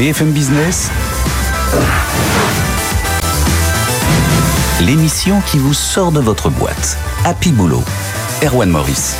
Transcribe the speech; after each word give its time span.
BFM 0.00 0.30
Business, 0.30 0.90
l'émission 4.80 5.42
qui 5.42 5.58
vous 5.58 5.74
sort 5.74 6.10
de 6.10 6.20
votre 6.20 6.48
boîte. 6.48 6.96
Happy 7.26 7.52
Boulot. 7.52 7.84
Erwan 8.42 8.70
Maurice. 8.70 9.18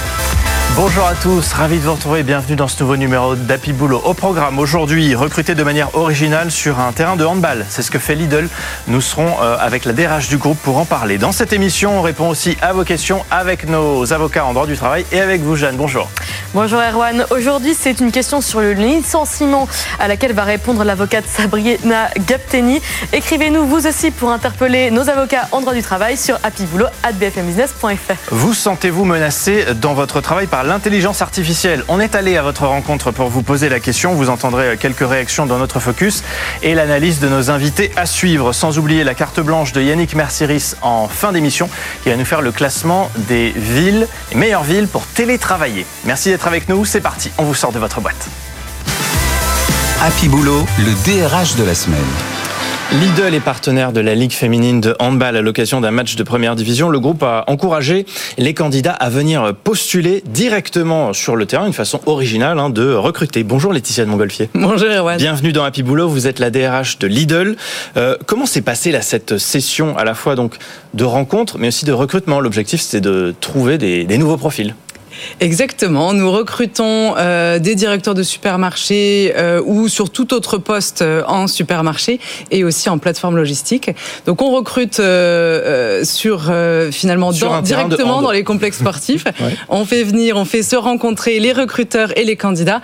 Bonjour 0.76 1.04
à 1.04 1.14
tous, 1.14 1.52
ravi 1.52 1.78
de 1.78 1.82
vous 1.82 1.92
retrouver. 1.94 2.22
Bienvenue 2.22 2.54
dans 2.54 2.68
ce 2.68 2.80
nouveau 2.82 2.96
numéro 2.96 3.34
d'Happy 3.34 3.72
Boulot. 3.72 4.00
Au 4.04 4.14
programme 4.14 4.58
aujourd'hui, 4.58 5.14
recruter 5.14 5.54
de 5.54 5.62
manière 5.64 5.94
originale 5.96 6.50
sur 6.50 6.78
un 6.78 6.92
terrain 6.92 7.16
de 7.16 7.24
handball. 7.24 7.66
C'est 7.68 7.82
ce 7.82 7.90
que 7.90 7.98
fait 7.98 8.14
Lidl. 8.14 8.48
Nous 8.86 9.00
serons 9.00 9.34
euh, 9.42 9.56
avec 9.58 9.84
la 9.84 9.92
DRH 9.92 10.28
du 10.28 10.38
groupe 10.38 10.58
pour 10.62 10.78
en 10.78 10.84
parler. 10.84 11.18
Dans 11.18 11.32
cette 11.32 11.52
émission, 11.52 11.98
on 11.98 12.02
répond 12.02 12.28
aussi 12.28 12.56
à 12.62 12.72
vos 12.72 12.84
questions 12.84 13.24
avec 13.30 13.68
nos 13.68 14.12
avocats 14.12 14.44
en 14.46 14.52
droit 14.54 14.66
du 14.66 14.76
travail 14.76 15.04
et 15.10 15.20
avec 15.20 15.42
vous, 15.42 15.56
Jeanne. 15.56 15.76
Bonjour. 15.76 16.08
Bonjour 16.54 16.80
Erwan. 16.80 17.26
Aujourd'hui, 17.30 17.74
c'est 17.78 18.00
une 18.00 18.12
question 18.12 18.40
sur 18.40 18.60
le 18.60 18.72
licenciement 18.72 19.68
à 19.98 20.08
laquelle 20.08 20.32
va 20.32 20.44
répondre 20.44 20.82
l'avocate 20.84 21.24
Sabrina 21.26 22.08
Gapteni. 22.26 22.80
Écrivez-nous 23.12 23.66
vous 23.66 23.86
aussi 23.86 24.10
pour 24.10 24.30
interpeller 24.30 24.90
nos 24.90 25.08
avocats 25.10 25.48
en 25.52 25.60
droit 25.60 25.74
du 25.74 25.82
travail 25.82 26.16
sur 26.16 26.38
happyboulot.bfmbusiness.fr. 26.42 28.14
Vous 28.30 28.54
sentez-vous 28.54 29.04
menacé 29.04 29.64
dans 29.74 29.94
votre 29.94 30.20
travail 30.20 30.46
par 30.46 30.59
l'intelligence 30.62 31.22
artificielle 31.22 31.84
On 31.88 32.00
est 32.00 32.14
allé 32.14 32.36
à 32.36 32.42
votre 32.42 32.66
rencontre 32.66 33.10
pour 33.10 33.28
vous 33.28 33.42
poser 33.42 33.68
la 33.68 33.80
question. 33.80 34.14
Vous 34.14 34.30
entendrez 34.30 34.76
quelques 34.78 35.08
réactions 35.08 35.46
dans 35.46 35.58
notre 35.58 35.80
focus 35.80 36.22
et 36.62 36.74
l'analyse 36.74 37.20
de 37.20 37.28
nos 37.28 37.50
invités 37.50 37.92
à 37.96 38.06
suivre. 38.06 38.52
Sans 38.52 38.78
oublier 38.78 39.04
la 39.04 39.14
carte 39.14 39.40
blanche 39.40 39.72
de 39.72 39.82
Yannick 39.82 40.14
Merciris 40.14 40.76
en 40.82 41.08
fin 41.08 41.32
d'émission 41.32 41.68
qui 42.02 42.10
va 42.10 42.16
nous 42.16 42.24
faire 42.24 42.42
le 42.42 42.52
classement 42.52 43.10
des 43.16 43.52
villes, 43.56 44.08
les 44.32 44.36
meilleures 44.36 44.64
villes 44.64 44.88
pour 44.88 45.06
télétravailler. 45.06 45.86
Merci 46.04 46.30
d'être 46.30 46.46
avec 46.46 46.68
nous. 46.68 46.84
C'est 46.84 47.00
parti. 47.00 47.30
On 47.38 47.44
vous 47.44 47.54
sort 47.54 47.72
de 47.72 47.78
votre 47.78 48.00
boîte. 48.00 48.28
Happy 50.02 50.28
Boulot, 50.28 50.66
le 50.78 50.94
DRH 51.04 51.56
de 51.56 51.64
la 51.64 51.74
semaine. 51.74 52.39
Lidl 52.92 53.34
est 53.34 53.40
partenaire 53.40 53.92
de 53.92 54.00
la 54.00 54.16
Ligue 54.16 54.32
féminine 54.32 54.80
de 54.80 54.96
handball 54.98 55.36
à 55.36 55.42
l'occasion 55.42 55.80
d'un 55.80 55.92
match 55.92 56.16
de 56.16 56.24
première 56.24 56.56
division. 56.56 56.88
Le 56.88 56.98
groupe 56.98 57.22
a 57.22 57.44
encouragé 57.46 58.04
les 58.36 58.52
candidats 58.52 58.92
à 58.92 59.08
venir 59.08 59.54
postuler 59.62 60.24
directement 60.26 61.12
sur 61.12 61.36
le 61.36 61.46
terrain, 61.46 61.68
une 61.68 61.72
façon 61.72 62.00
originale 62.06 62.58
hein, 62.58 62.68
de 62.68 62.92
recruter. 62.92 63.44
Bonjour 63.44 63.72
Laetitia 63.72 64.04
de 64.04 64.10
Montgolfier. 64.10 64.50
Bonjour 64.54 64.88
Erwan. 64.88 65.18
Bienvenue 65.18 65.52
dans 65.52 65.62
Happy 65.62 65.84
Boulot, 65.84 66.08
vous 66.08 66.26
êtes 66.26 66.40
la 66.40 66.50
DRH 66.50 66.98
de 66.98 67.06
Lidl. 67.06 67.54
Euh, 67.96 68.16
comment 68.26 68.44
s'est 68.44 68.60
passée 68.60 68.90
là, 68.90 69.02
cette 69.02 69.38
session 69.38 69.96
à 69.96 70.02
la 70.02 70.14
fois 70.14 70.34
donc 70.34 70.56
de 70.94 71.04
rencontre 71.04 71.58
mais 71.58 71.68
aussi 71.68 71.84
de 71.84 71.92
recrutement? 71.92 72.40
L'objectif 72.40 72.80
c'était 72.80 73.00
de 73.00 73.32
trouver 73.40 73.78
des, 73.78 74.02
des 74.02 74.18
nouveaux 74.18 74.36
profils. 74.36 74.74
Exactement. 75.40 76.12
Nous 76.12 76.30
recrutons 76.30 77.14
euh, 77.16 77.58
des 77.58 77.74
directeurs 77.74 78.14
de 78.14 78.22
supermarchés 78.22 79.32
euh, 79.36 79.60
ou 79.64 79.88
sur 79.88 80.10
tout 80.10 80.34
autre 80.34 80.58
poste 80.58 81.02
euh, 81.02 81.22
en 81.26 81.46
supermarché 81.46 82.20
et 82.50 82.64
aussi 82.64 82.88
en 82.88 82.98
plateforme 82.98 83.36
logistique. 83.36 83.90
Donc 84.26 84.42
on 84.42 84.50
recrute 84.50 85.00
euh, 85.00 86.04
sur 86.04 86.52
finalement 86.90 87.32
Sur 87.32 87.50
dans- 87.50 87.62
directement 87.62 88.22
dans 88.22 88.30
les 88.30 88.44
complexes 88.44 88.78
sportifs. 88.78 89.24
Ouais. 89.40 89.54
On 89.70 89.84
fait 89.86 90.02
venir, 90.02 90.36
on 90.36 90.44
fait 90.44 90.62
se 90.62 90.76
rencontrer 90.76 91.38
les 91.40 91.52
recruteurs 91.52 92.16
et 92.18 92.24
les 92.24 92.36
candidats 92.36 92.82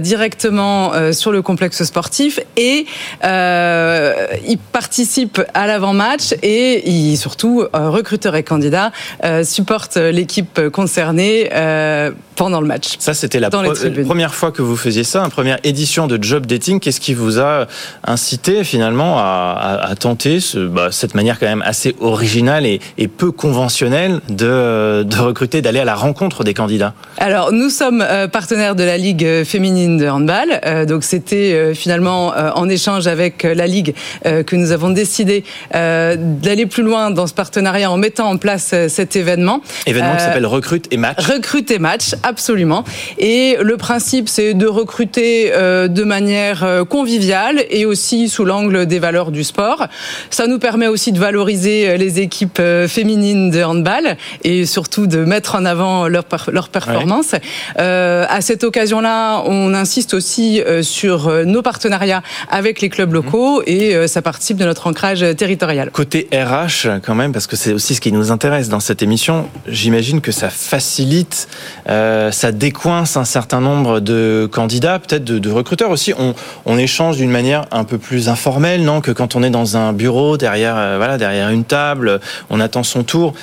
directement 0.00 0.92
sur 1.12 1.30
le 1.30 1.40
complexe 1.42 1.84
sportif 1.84 2.40
et 2.56 2.86
ils 3.22 4.58
participent 4.72 5.40
à 5.54 5.66
l'avant-match 5.66 6.34
et 6.42 6.88
ils, 6.88 7.16
surtout 7.16 7.64
recruteurs 7.72 8.34
et 8.34 8.42
candidats 8.42 8.90
supportent 9.44 9.96
l'équipe 9.98 10.60
concernée 10.72 11.37
euh, 11.52 12.10
pendant 12.36 12.60
le 12.60 12.66
match. 12.66 12.94
Ça, 12.98 13.14
c'était 13.14 13.40
la 13.40 13.50
première 13.50 14.34
fois 14.34 14.50
que 14.52 14.62
vous 14.62 14.76
faisiez 14.76 15.04
ça, 15.04 15.22
une 15.24 15.30
première 15.30 15.58
édition 15.64 16.06
de 16.06 16.18
Job 16.22 16.46
Dating. 16.46 16.80
Qu'est-ce 16.80 17.00
qui 17.00 17.14
vous 17.14 17.38
a 17.40 17.66
incité 18.04 18.64
finalement 18.64 19.18
à, 19.18 19.56
à- 19.82 19.90
à 19.90 19.94
tenter 19.96 20.40
ce- 20.40 20.66
bah, 20.66 20.88
cette 20.90 21.14
manière 21.14 21.38
quand 21.38 21.46
même 21.46 21.62
assez 21.66 21.94
originale 22.00 22.64
et, 22.66 22.80
et 22.98 23.08
peu 23.08 23.30
conventionnelle 23.32 24.20
de, 24.28 25.02
de 25.04 25.16
recruter, 25.18 25.62
d'aller 25.62 25.80
à 25.80 25.84
la 25.84 25.94
rencontre 25.94 26.44
des 26.44 26.54
candidats? 26.54 26.94
Alors, 27.18 27.52
nous 27.52 27.70
sommes 27.70 28.04
euh, 28.06 28.28
partenaires 28.28 28.76
de 28.76 28.84
la 28.84 28.96
Ligue 28.98 29.24
euh, 29.24 29.44
féminine 29.44 29.98
de 29.98 30.06
handball. 30.08 30.60
Donc, 30.86 31.02
c'était 31.04 31.74
finalement 31.74 32.28
en 32.54 32.68
échange 32.68 33.06
avec 33.06 33.42
la 33.42 33.66
Ligue 33.66 33.94
que 34.24 34.56
nous 34.56 34.70
avons 34.72 34.90
décidé 34.90 35.44
d'aller 35.72 36.66
plus 36.66 36.82
loin 36.82 37.10
dans 37.10 37.26
ce 37.26 37.34
partenariat 37.34 37.90
en 37.90 37.96
mettant 37.96 38.28
en 38.30 38.36
place 38.36 38.74
cet 38.88 39.16
événement. 39.16 39.60
Événement 39.86 40.14
qui 40.16 40.22
s'appelle 40.22 40.46
Recrute 40.46 40.86
et 40.90 40.96
Match. 40.96 41.18
Recrute 41.28 41.70
et 41.70 41.78
match, 41.78 42.14
absolument. 42.22 42.84
Et 43.18 43.58
le 43.60 43.76
principe, 43.76 44.28
c'est 44.28 44.54
de 44.54 44.66
recruter 44.66 45.52
euh, 45.52 45.88
de 45.88 46.04
manière 46.04 46.64
euh, 46.64 46.84
conviviale 46.84 47.64
et 47.70 47.84
aussi 47.84 48.28
sous 48.28 48.44
l'angle 48.44 48.86
des 48.86 48.98
valeurs 48.98 49.30
du 49.30 49.44
sport. 49.44 49.86
Ça 50.30 50.46
nous 50.46 50.58
permet 50.58 50.86
aussi 50.86 51.12
de 51.12 51.18
valoriser 51.18 51.88
euh, 51.88 51.96
les 51.96 52.20
équipes 52.20 52.62
féminines 52.86 53.50
de 53.50 53.62
handball 53.62 54.16
et 54.42 54.64
surtout 54.64 55.06
de 55.06 55.18
mettre 55.18 55.54
en 55.54 55.64
avant 55.64 56.08
leur, 56.08 56.24
leur 56.50 56.68
performance. 56.68 57.34
Euh, 57.78 58.24
à 58.28 58.40
cette 58.40 58.64
occasion-là, 58.64 59.42
on 59.44 59.74
insiste 59.74 60.14
aussi 60.14 60.62
sur 60.82 61.30
nos 61.44 61.62
partenariats 61.62 62.22
avec 62.50 62.80
les 62.80 62.88
clubs 62.88 63.12
locaux 63.12 63.62
et 63.66 64.06
ça 64.06 64.22
participe 64.22 64.56
de 64.56 64.64
notre 64.64 64.86
ancrage 64.86 65.24
territorial. 65.36 65.90
Côté 65.90 66.28
RH, 66.32 67.00
quand 67.04 67.14
même, 67.14 67.32
parce 67.32 67.46
que 67.46 67.56
c'est 67.56 67.72
aussi 67.72 67.94
ce 67.94 68.00
qui 68.00 68.12
nous 68.12 68.30
intéresse 68.30 68.68
dans 68.68 68.80
cette 68.80 69.02
émission, 69.02 69.48
j'imagine 69.66 70.20
que 70.20 70.32
ça 70.32 70.50
facilite, 70.50 71.17
euh, 71.88 72.30
ça 72.30 72.52
décoince 72.52 73.16
un 73.16 73.24
certain 73.24 73.60
nombre 73.60 74.00
de 74.00 74.48
candidats, 74.50 74.98
peut-être 74.98 75.24
de, 75.24 75.50
recruteurs 75.50 75.90
aussi. 75.90 76.12
On, 76.18 76.34
on 76.66 76.78
échange 76.78 77.16
d'une 77.16 77.30
manière 77.30 77.66
un 77.70 77.84
peu 77.84 77.98
plus 77.98 78.28
informelle, 78.28 78.82
non, 78.82 79.00
que 79.00 79.10
quand 79.10 79.36
on 79.36 79.42
est 79.42 79.50
dans 79.50 79.76
un 79.76 79.92
bureau 79.92 80.36
derrière, 80.36 80.76
euh, 80.76 80.96
voilà, 80.98 81.18
derrière 81.18 81.50
une 81.50 81.64
table, 81.64 82.20
on 82.50 82.60
attend 82.60 82.82
son 82.82 83.02
tour. 83.02 83.34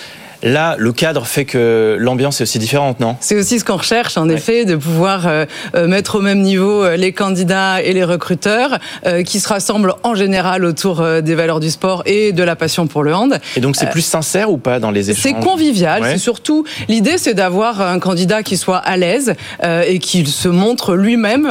Là, 0.45 0.75
le 0.78 0.91
cadre 0.94 1.25
fait 1.25 1.44
que 1.45 1.97
l'ambiance 2.00 2.39
est 2.39 2.44
aussi 2.44 2.59
différente, 2.59 3.00
non? 3.00 3.17
C'est 3.19 3.35
aussi 3.35 3.59
ce 3.59 3.66
qu'on 3.66 3.78
recherche, 3.78 4.16
en 4.16 4.29
effet, 4.29 4.63
de 4.63 4.75
pouvoir 4.75 5.28
euh, 5.28 5.45
euh, 5.75 5.88
mettre 5.88 6.16
au 6.16 6.22
même 6.22 6.41
niveau 6.41 6.83
euh, 6.83 6.95
les 6.97 7.11
candidats 7.13 7.81
et 7.81 7.94
les 7.94 8.03
recruteurs, 8.03 8.78
euh, 9.07 9.23
qui 9.23 9.39
se 9.39 9.47
rassemblent 9.50 9.95
en 10.03 10.13
général 10.13 10.63
autour 10.63 11.03
des 11.22 11.35
valeurs 11.35 11.59
du 11.59 11.72
sport 11.72 12.03
et 12.05 12.31
de 12.31 12.44
la 12.44 12.55
passion 12.55 12.85
pour 12.85 13.03
le 13.03 13.13
hand. 13.16 13.39
Et 13.55 13.59
donc, 13.59 13.75
c'est 13.75 13.89
plus 13.89 14.05
sincère 14.05 14.51
ou 14.51 14.57
pas 14.57 14.79
dans 14.79 14.91
les 14.91 15.09
échanges? 15.09 15.23
C'est 15.23 15.34
convivial, 15.34 16.03
Ouais. 16.03 16.11
c'est 16.11 16.17
surtout 16.19 16.63
l'idée, 16.88 17.17
c'est 17.17 17.34
d'avoir 17.34 17.81
un 17.81 18.00
candidat 18.00 18.44
qui 18.44 18.55
soit 18.57 18.78
à 18.78 18.97
l'aise 18.97 19.34
et 19.63 19.97
qui 20.00 20.25
se 20.25 20.47
montre 20.47 20.95
lui-même 20.95 21.47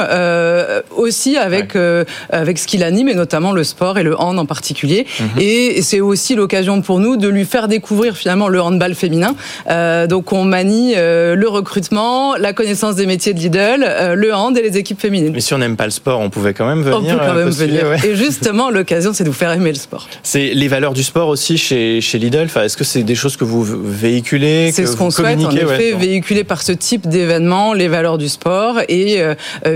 aussi 0.95 1.37
avec 1.37 1.75
avec 2.29 2.57
ce 2.59 2.67
qu'il 2.67 2.83
anime 2.83 3.09
et 3.09 3.13
notamment 3.15 3.51
le 3.51 3.63
sport 3.63 3.97
et 3.97 4.03
le 4.03 4.19
hand 4.19 4.39
en 4.39 4.45
particulier. 4.45 5.05
Mhm. 5.19 5.27
Et 5.39 5.81
c'est 5.81 5.99
aussi 6.01 6.35
l'occasion 6.35 6.81
pour 6.81 6.99
nous 6.99 7.17
de 7.17 7.27
lui 7.27 7.45
faire 7.45 7.67
découvrir 7.67 8.15
finalement 8.15 8.47
le 8.47 8.61
handball 8.61 8.84
féminin. 8.93 9.35
Euh, 9.69 10.05
donc 10.05 10.31
on 10.33 10.43
manie 10.43 10.93
euh, 10.97 11.35
le 11.35 11.47
recrutement, 11.49 12.35
la 12.35 12.53
connaissance 12.53 12.95
des 12.95 13.05
métiers 13.07 13.33
de 13.33 13.39
Lidl, 13.39 13.83
euh, 13.87 14.13
le 14.15 14.33
hand 14.35 14.55
et 14.57 14.61
les 14.61 14.77
équipes 14.77 14.99
féminines. 15.01 15.31
Mais 15.33 15.39
si 15.41 15.53
on 15.53 15.57
n'aime 15.57 15.75
pas 15.77 15.85
le 15.85 15.91
sport, 15.91 16.19
on 16.19 16.29
pouvait 16.29 16.53
quand 16.53 16.67
même 16.67 16.81
venir. 16.83 16.97
On 16.97 17.01
peut 17.19 17.25
quand 17.25 17.33
même 17.33 17.45
postuler, 17.47 17.77
venir. 17.79 17.87
ouais. 18.03 18.09
Et 18.09 18.15
justement, 18.15 18.69
l'occasion, 18.69 19.11
c'est 19.13 19.23
de 19.23 19.29
vous 19.29 19.35
faire 19.35 19.51
aimer 19.51 19.69
le 19.71 19.77
sport. 19.79 20.07
C'est 20.21 20.53
les 20.53 20.67
valeurs 20.67 20.93
du 20.93 21.03
sport 21.03 21.29
aussi 21.29 21.57
chez, 21.57 22.01
chez 22.01 22.19
Lidl. 22.19 22.43
Enfin, 22.45 22.63
Est-ce 22.63 22.77
que 22.77 22.83
c'est 22.83 23.03
des 23.03 23.15
choses 23.15 23.37
que 23.37 23.43
vous 23.45 23.63
véhiculez 23.63 24.71
C'est 24.73 24.85
ce 24.85 24.95
qu'on 24.95 25.09
souhaite, 25.09 25.43
en 25.43 25.51
effet, 25.51 25.93
ouais. 25.93 25.99
véhiculer 25.99 26.43
par 26.43 26.61
ce 26.61 26.71
type 26.73 27.07
d'événement 27.07 27.73
les 27.73 27.87
valeurs 27.87 28.17
du 28.17 28.29
sport 28.29 28.79
et 28.89 29.21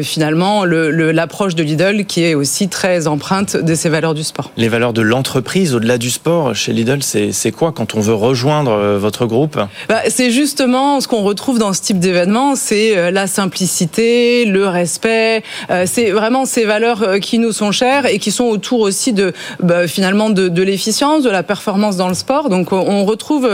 finalement 0.01 0.65
le- 0.65 0.91
le- 0.91 1.11
l'approche 1.11 1.55
de 1.55 1.63
Lidl 1.63 2.05
qui 2.05 2.23
est 2.23 2.35
aussi 2.35 2.69
très 2.69 3.07
empreinte 3.07 3.55
de 3.57 3.75
ces 3.75 3.89
valeurs 3.89 4.13
du 4.13 4.23
sport. 4.23 4.51
Les 4.57 4.67
valeurs 4.69 4.93
de 4.93 5.01
l'entreprise 5.01 5.73
au-delà 5.75 5.97
du 5.97 6.09
sport 6.09 6.55
chez 6.55 6.73
Lidl, 6.73 6.99
c'est 7.01 7.51
quoi 7.51 7.71
quand 7.71 7.95
on 7.95 7.99
veut 7.99 8.13
rejoindre 8.13 8.71
votre 8.99 9.25
groupe 9.25 9.59
bah, 9.87 10.01
C'est 10.07 10.31
justement 10.31 11.01
ce 11.01 11.07
qu'on 11.07 11.23
retrouve 11.23 11.59
dans 11.59 11.73
ce 11.73 11.81
type 11.81 11.99
d'événement, 11.99 12.55
c'est 12.55 13.11
la 13.11 13.27
simplicité, 13.27 14.45
le 14.45 14.67
respect, 14.67 15.43
c'est 15.85 16.11
vraiment 16.11 16.45
ces 16.45 16.65
valeurs 16.65 17.19
qui 17.19 17.39
nous 17.39 17.51
sont 17.51 17.71
chères 17.71 18.05
et 18.05 18.19
qui 18.19 18.31
sont 18.31 18.45
autour 18.45 18.81
aussi 18.81 19.13
de 19.13 19.33
bah, 19.61 19.87
finalement 19.87 20.29
de, 20.29 20.47
de 20.47 20.63
l'efficience, 20.63 21.23
de 21.23 21.29
la 21.29 21.43
performance 21.43 21.97
dans 21.97 22.07
le 22.07 22.13
sport. 22.13 22.49
Donc 22.49 22.71
on 22.71 23.05
retrouve 23.05 23.49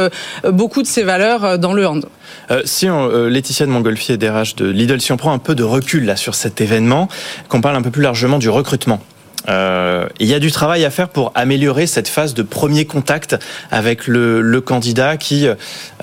beaucoup 0.52 0.82
de 0.82 0.88
ces 0.88 1.04
valeurs 1.04 1.58
dans 1.60 1.74
le 1.74 1.88
hand. 1.88 2.06
Euh, 2.52 2.62
si 2.66 2.90
on, 2.90 3.10
euh, 3.10 3.30
Laetitia 3.30 3.66
de 3.66 3.72
Montgolfier, 3.72 4.18
DRH 4.18 4.56
de 4.56 4.68
Lidl, 4.68 5.02
si 5.02 5.12
on 5.12 5.18
prend 5.18 5.34
un 5.34 5.40
peu 5.40 5.56
de 5.56 5.64
recul 5.64 6.06
là 6.06 6.16
sur 6.16 6.36
cet 6.36 6.62
événement, 6.62 7.08
qu'on 7.50 7.62
parle 7.62 7.76
un 7.76 7.82
peu 7.82 7.92
plus 7.92 8.02
largement 8.02 8.38
du 8.38 8.50
recrutement. 8.50 9.02
Euh, 9.48 10.08
il 10.20 10.28
y 10.28 10.34
a 10.34 10.40
du 10.40 10.52
travail 10.52 10.86
à 10.86 10.90
faire 10.90 11.10
pour 11.10 11.32
améliorer 11.36 11.88
cette 11.88 12.08
phase 12.08 12.34
de 12.34 12.44
premier 12.44 12.86
contact 12.86 13.38
avec 13.72 14.08
le, 14.08 14.42
le 14.42 14.62
candidat 14.62 15.18
qui 15.18 15.48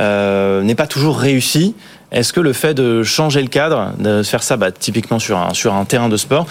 euh, 0.00 0.62
n'est 0.62 0.74
pas 0.74 0.86
toujours 0.86 1.18
réussi. 1.18 1.74
Est-ce 2.12 2.32
que 2.32 2.40
le 2.40 2.52
fait 2.52 2.74
de 2.74 3.02
changer 3.02 3.40
le 3.40 3.48
cadre, 3.48 3.92
de 3.98 4.22
faire 4.22 4.42
ça 4.42 4.56
bah, 4.56 4.70
typiquement 4.70 5.18
sur 5.18 5.38
un, 5.38 5.54
sur 5.54 5.74
un 5.74 5.84
terrain 5.84 6.10
de 6.10 6.16
sport, 6.16 6.46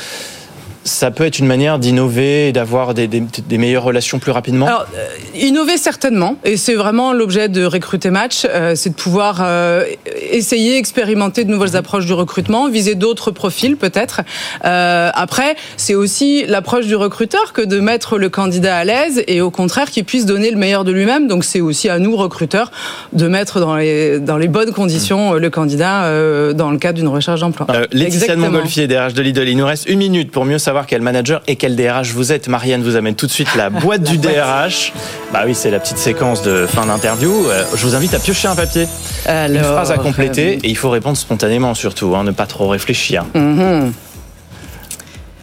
ça 0.83 1.11
peut 1.11 1.25
être 1.25 1.39
une 1.39 1.47
manière 1.47 1.79
d'innover 1.79 2.49
et 2.49 2.51
d'avoir 2.51 2.93
des, 2.93 3.07
des, 3.07 3.21
des, 3.21 3.57
meilleures 3.57 3.83
relations 3.83 4.19
plus 4.19 4.31
rapidement? 4.31 4.67
Alors, 4.67 4.85
euh, 4.95 5.07
innover 5.35 5.77
certainement, 5.77 6.37
et 6.43 6.57
c'est 6.57 6.75
vraiment 6.75 7.13
l'objet 7.13 7.49
de 7.49 7.65
Recruter 7.65 8.09
Match, 8.09 8.45
euh, 8.49 8.73
c'est 8.75 8.89
de 8.89 8.95
pouvoir 8.95 9.41
euh, 9.41 9.85
essayer, 10.31 10.77
expérimenter 10.77 11.43
de 11.43 11.51
nouvelles 11.51 11.75
approches 11.75 12.05
du 12.05 12.13
recrutement, 12.13 12.69
viser 12.69 12.95
d'autres 12.95 13.31
profils 13.31 13.77
peut-être. 13.77 14.21
Euh, 14.65 15.09
après, 15.13 15.55
c'est 15.77 15.95
aussi 15.95 16.45
l'approche 16.47 16.87
du 16.87 16.95
recruteur 16.95 17.53
que 17.53 17.61
de 17.61 17.79
mettre 17.79 18.17
le 18.17 18.29
candidat 18.29 18.77
à 18.77 18.83
l'aise 18.83 19.23
et 19.27 19.41
au 19.41 19.51
contraire 19.51 19.89
qu'il 19.89 20.05
puisse 20.05 20.25
donner 20.25 20.51
le 20.51 20.57
meilleur 20.57 20.83
de 20.83 20.91
lui-même. 20.91 21.27
Donc 21.27 21.43
c'est 21.43 21.61
aussi 21.61 21.89
à 21.89 21.99
nous, 21.99 22.15
recruteurs, 22.15 22.71
de 23.13 23.27
mettre 23.27 23.59
dans 23.59 23.75
les, 23.75 24.19
dans 24.19 24.37
les 24.37 24.47
bonnes 24.47 24.71
conditions 24.71 25.33
le 25.33 25.49
candidat 25.49 26.05
euh, 26.05 26.53
dans 26.53 26.71
le 26.71 26.77
cadre 26.77 26.99
d'une 26.99 27.07
recherche 27.07 27.41
d'emploi. 27.41 27.67
Euh, 27.69 27.85
Laetitia 27.91 28.35
de 28.35 28.41
Montgolfier, 28.41 28.87
DRH 28.87 29.13
de 29.13 29.21
Lidl, 29.21 29.47
il 29.47 29.57
nous 29.57 29.65
reste 29.65 29.87
une 29.87 29.99
minute 29.99 30.31
pour 30.31 30.45
mieux 30.45 30.57
savoir 30.57 30.70
savoir 30.71 30.85
quel 30.85 31.01
manager 31.01 31.41
et 31.47 31.57
quel 31.57 31.75
DRH 31.75 32.13
vous 32.13 32.31
êtes. 32.31 32.47
Marianne 32.47 32.81
vous 32.81 32.95
amène 32.95 33.15
tout 33.15 33.27
de 33.27 33.31
suite 33.31 33.53
la 33.57 33.69
boîte 33.69 34.03
du 34.03 34.17
DRH. 34.17 34.93
Bah 35.33 35.41
oui, 35.45 35.53
c'est 35.53 35.69
la 35.69 35.81
petite 35.81 35.97
séquence 35.97 36.43
de 36.43 36.65
fin 36.65 36.85
d'interview. 36.85 37.49
Euh, 37.49 37.65
je 37.75 37.85
vous 37.85 37.93
invite 37.93 38.13
à 38.13 38.19
piocher 38.19 38.47
un 38.47 38.55
papier, 38.55 38.87
Alors, 39.25 39.57
une 39.57 39.63
phrase 39.63 39.91
à 39.91 39.97
compléter 39.97 40.59
et 40.63 40.69
il 40.69 40.77
faut 40.77 40.89
répondre 40.89 41.17
spontanément 41.17 41.73
surtout, 41.73 42.15
hein, 42.15 42.23
ne 42.23 42.31
pas 42.31 42.45
trop 42.45 42.69
réfléchir. 42.69 43.25
Mm 43.33 43.59
-hmm. 43.59 43.91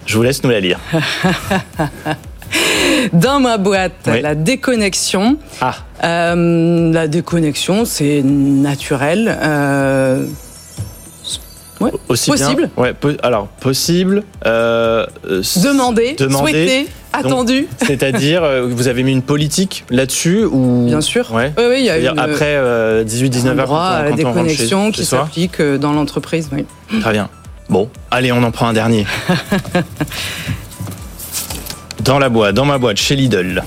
Je 0.06 0.16
vous 0.16 0.22
laisse 0.22 0.42
nous 0.42 0.50
la 0.50 0.60
lire. 0.60 0.78
Dans 3.12 3.40
ma 3.40 3.58
boîte, 3.58 3.92
oui. 4.06 4.22
la 4.22 4.34
déconnexion. 4.34 5.36
Ah. 5.60 5.74
Euh, 6.04 6.90
la 6.90 7.06
déconnexion, 7.06 7.84
c'est 7.84 8.22
naturel. 8.24 9.28
Euh, 9.28 10.24
Ouais, 11.80 11.92
aussi 12.08 12.30
possible. 12.30 12.70
Bien, 12.74 12.82
ouais, 12.84 12.94
po 12.94 13.10
alors 13.22 13.46
possible. 13.60 14.24
Euh, 14.46 15.06
demander, 15.62 16.16
demander, 16.18 16.52
souhaiter, 16.52 16.88
attendu. 17.12 17.68
C'est-à-dire, 17.86 18.42
euh, 18.42 18.66
vous 18.68 18.88
avez 18.88 19.02
mis 19.02 19.12
une 19.12 19.22
politique 19.22 19.84
là-dessus 19.90 20.44
ou 20.44 20.86
Bien 20.86 21.00
sûr. 21.00 21.32
Ouais. 21.32 21.52
Oui, 21.56 21.64
oui, 21.68 21.76
il 21.80 21.84
y 21.84 21.90
a 21.90 21.98
une, 21.98 22.18
après 22.18 22.56
euh, 22.56 23.04
18-19 23.04 23.58
heures. 23.60 23.74
à 23.74 24.02
la 24.04 24.12
déconnexion 24.12 24.90
qui 24.90 25.04
soir. 25.04 25.26
s'applique 25.26 25.60
euh, 25.60 25.78
dans 25.78 25.92
l'entreprise. 25.92 26.48
Oui. 26.52 26.64
Très 27.00 27.12
bien. 27.12 27.28
Bon, 27.68 27.88
allez, 28.10 28.32
on 28.32 28.42
en 28.42 28.50
prend 28.50 28.68
un 28.68 28.72
dernier. 28.72 29.06
dans 32.00 32.18
la 32.18 32.28
boîte, 32.28 32.54
dans 32.54 32.64
ma 32.64 32.78
boîte, 32.78 32.96
chez 32.96 33.14
Lidl. 33.14 33.62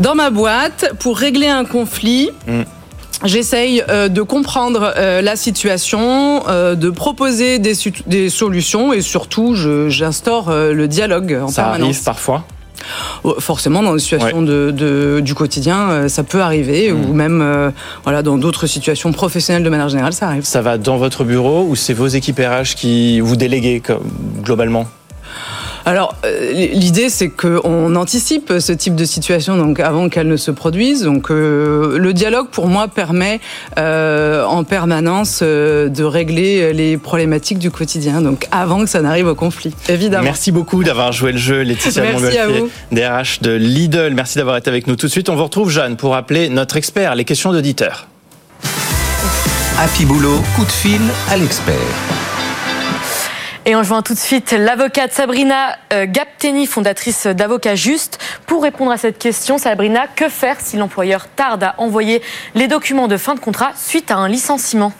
Dans 0.00 0.14
ma 0.14 0.30
boîte, 0.30 0.92
pour 0.98 1.18
régler 1.18 1.48
un 1.48 1.64
conflit. 1.64 2.30
Mm. 2.46 2.62
J'essaye 3.24 3.82
euh, 3.88 4.08
de 4.08 4.22
comprendre 4.22 4.92
euh, 4.96 5.22
la 5.22 5.36
situation, 5.36 6.42
euh, 6.48 6.74
de 6.74 6.90
proposer 6.90 7.58
des, 7.58 7.72
des, 8.06 8.28
solutions 8.28 8.92
et 8.92 9.00
surtout 9.00 9.54
j'instaure 9.88 10.50
le 10.50 10.88
dialogue 10.88 11.38
en 11.42 11.48
Ça 11.48 11.62
permanence. 11.62 11.82
arrive 11.82 12.02
parfois 12.02 12.44
Forcément, 13.38 13.82
dans 13.82 13.94
une 13.94 13.98
situation 13.98 14.40
ouais. 14.40 14.44
de, 14.46 14.70
de, 14.70 15.20
du 15.20 15.34
quotidien, 15.34 16.08
ça 16.08 16.22
peut 16.22 16.40
arriver, 16.40 16.92
mmh. 16.92 17.10
ou 17.10 17.12
même 17.14 17.40
euh, 17.42 17.70
voilà, 18.04 18.22
dans 18.22 18.38
d'autres 18.38 18.66
situations 18.66 19.10
professionnelles 19.12 19.64
de 19.64 19.70
manière 19.70 19.88
générale, 19.88 20.12
ça 20.12 20.28
arrive. 20.28 20.44
Ça 20.44 20.62
va 20.62 20.78
dans 20.78 20.96
votre 20.96 21.24
bureau 21.24 21.66
ou 21.68 21.74
c'est 21.74 21.94
vos 21.94 22.06
équipes 22.06 22.38
RH 22.38 22.76
qui 22.76 23.18
vous 23.20 23.34
déléguez 23.34 23.82
globalement? 24.42 24.86
Alors, 25.86 26.16
euh, 26.24 26.52
l'idée, 26.52 27.08
c'est 27.08 27.28
qu'on 27.28 27.94
anticipe 27.94 28.52
ce 28.58 28.72
type 28.72 28.96
de 28.96 29.04
situation 29.04 29.56
donc 29.56 29.78
avant 29.78 30.08
qu'elle 30.08 30.26
ne 30.26 30.36
se 30.36 30.50
produise. 30.50 31.04
Donc, 31.04 31.30
euh, 31.30 31.96
le 31.96 32.12
dialogue, 32.12 32.48
pour 32.48 32.66
moi, 32.66 32.88
permet 32.88 33.40
euh, 33.78 34.44
en 34.44 34.64
permanence 34.64 35.40
euh, 35.42 35.88
de 35.88 36.02
régler 36.02 36.72
les 36.72 36.98
problématiques 36.98 37.60
du 37.60 37.70
quotidien. 37.70 38.20
Donc, 38.20 38.48
avant 38.50 38.80
que 38.80 38.90
ça 38.90 39.00
n'arrive 39.00 39.28
au 39.28 39.36
conflit, 39.36 39.72
évidemment. 39.88 40.24
Merci 40.24 40.50
beaucoup 40.50 40.82
d'avoir 40.82 41.12
joué 41.12 41.30
le 41.30 41.38
jeu, 41.38 41.62
Laetitia 41.62 42.02
Montgolfier, 42.12 42.64
DRH 42.90 43.42
de 43.42 43.52
Lidl. 43.52 44.12
Merci 44.12 44.38
d'avoir 44.38 44.56
été 44.56 44.68
avec 44.68 44.88
nous 44.88 44.96
tout 44.96 45.06
de 45.06 45.12
suite. 45.12 45.28
On 45.28 45.36
vous 45.36 45.44
retrouve, 45.44 45.70
Jeanne, 45.70 45.94
pour 45.94 46.16
appeler 46.16 46.48
notre 46.48 46.76
expert, 46.76 47.14
les 47.14 47.24
questions 47.24 47.52
d'auditeurs. 47.52 48.08
Happy 49.78 50.04
Boulot, 50.04 50.42
coup 50.56 50.64
de 50.64 50.72
fil 50.72 51.02
à 51.30 51.36
l'expert. 51.36 52.25
Et 53.68 53.74
on 53.74 53.82
joint 53.82 54.02
tout 54.02 54.14
de 54.14 54.18
suite 54.18 54.52
l'avocate 54.52 55.12
Sabrina 55.12 55.76
euh, 55.92 56.06
Gapteni, 56.08 56.66
fondatrice 56.66 57.26
d'Avocat 57.26 57.74
Juste. 57.74 58.20
Pour 58.46 58.62
répondre 58.62 58.92
à 58.92 58.96
cette 58.96 59.18
question, 59.18 59.58
Sabrina, 59.58 60.06
que 60.06 60.28
faire 60.28 60.60
si 60.60 60.76
l'employeur 60.76 61.26
tarde 61.26 61.64
à 61.64 61.74
envoyer 61.78 62.22
les 62.54 62.68
documents 62.68 63.08
de 63.08 63.16
fin 63.16 63.34
de 63.34 63.40
contrat 63.40 63.72
suite 63.74 64.12
à 64.12 64.18
un 64.18 64.28
licenciement? 64.28 64.92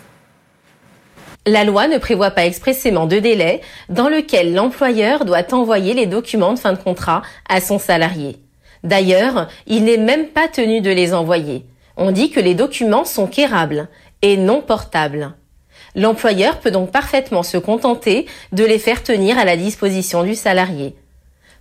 La 1.46 1.62
loi 1.62 1.86
ne 1.86 1.98
prévoit 1.98 2.32
pas 2.32 2.44
expressément 2.44 3.06
de 3.06 3.20
délai 3.20 3.60
dans 3.88 4.08
lequel 4.08 4.52
l'employeur 4.52 5.24
doit 5.24 5.54
envoyer 5.54 5.94
les 5.94 6.06
documents 6.06 6.52
de 6.52 6.58
fin 6.58 6.72
de 6.72 6.82
contrat 6.82 7.22
à 7.48 7.60
son 7.60 7.78
salarié. 7.78 8.40
D'ailleurs, 8.82 9.46
il 9.68 9.84
n'est 9.84 9.96
même 9.96 10.26
pas 10.26 10.48
tenu 10.48 10.80
de 10.80 10.90
les 10.90 11.14
envoyer. 11.14 11.64
On 11.96 12.10
dit 12.10 12.32
que 12.32 12.40
les 12.40 12.54
documents 12.54 13.04
sont 13.04 13.28
quérables 13.28 13.86
et 14.22 14.36
non 14.36 14.60
portables. 14.60 15.36
L'employeur 15.96 16.60
peut 16.60 16.70
donc 16.70 16.92
parfaitement 16.92 17.42
se 17.42 17.56
contenter 17.56 18.26
de 18.52 18.64
les 18.64 18.78
faire 18.78 19.02
tenir 19.02 19.38
à 19.38 19.46
la 19.46 19.56
disposition 19.56 20.22
du 20.22 20.34
salarié. 20.34 20.94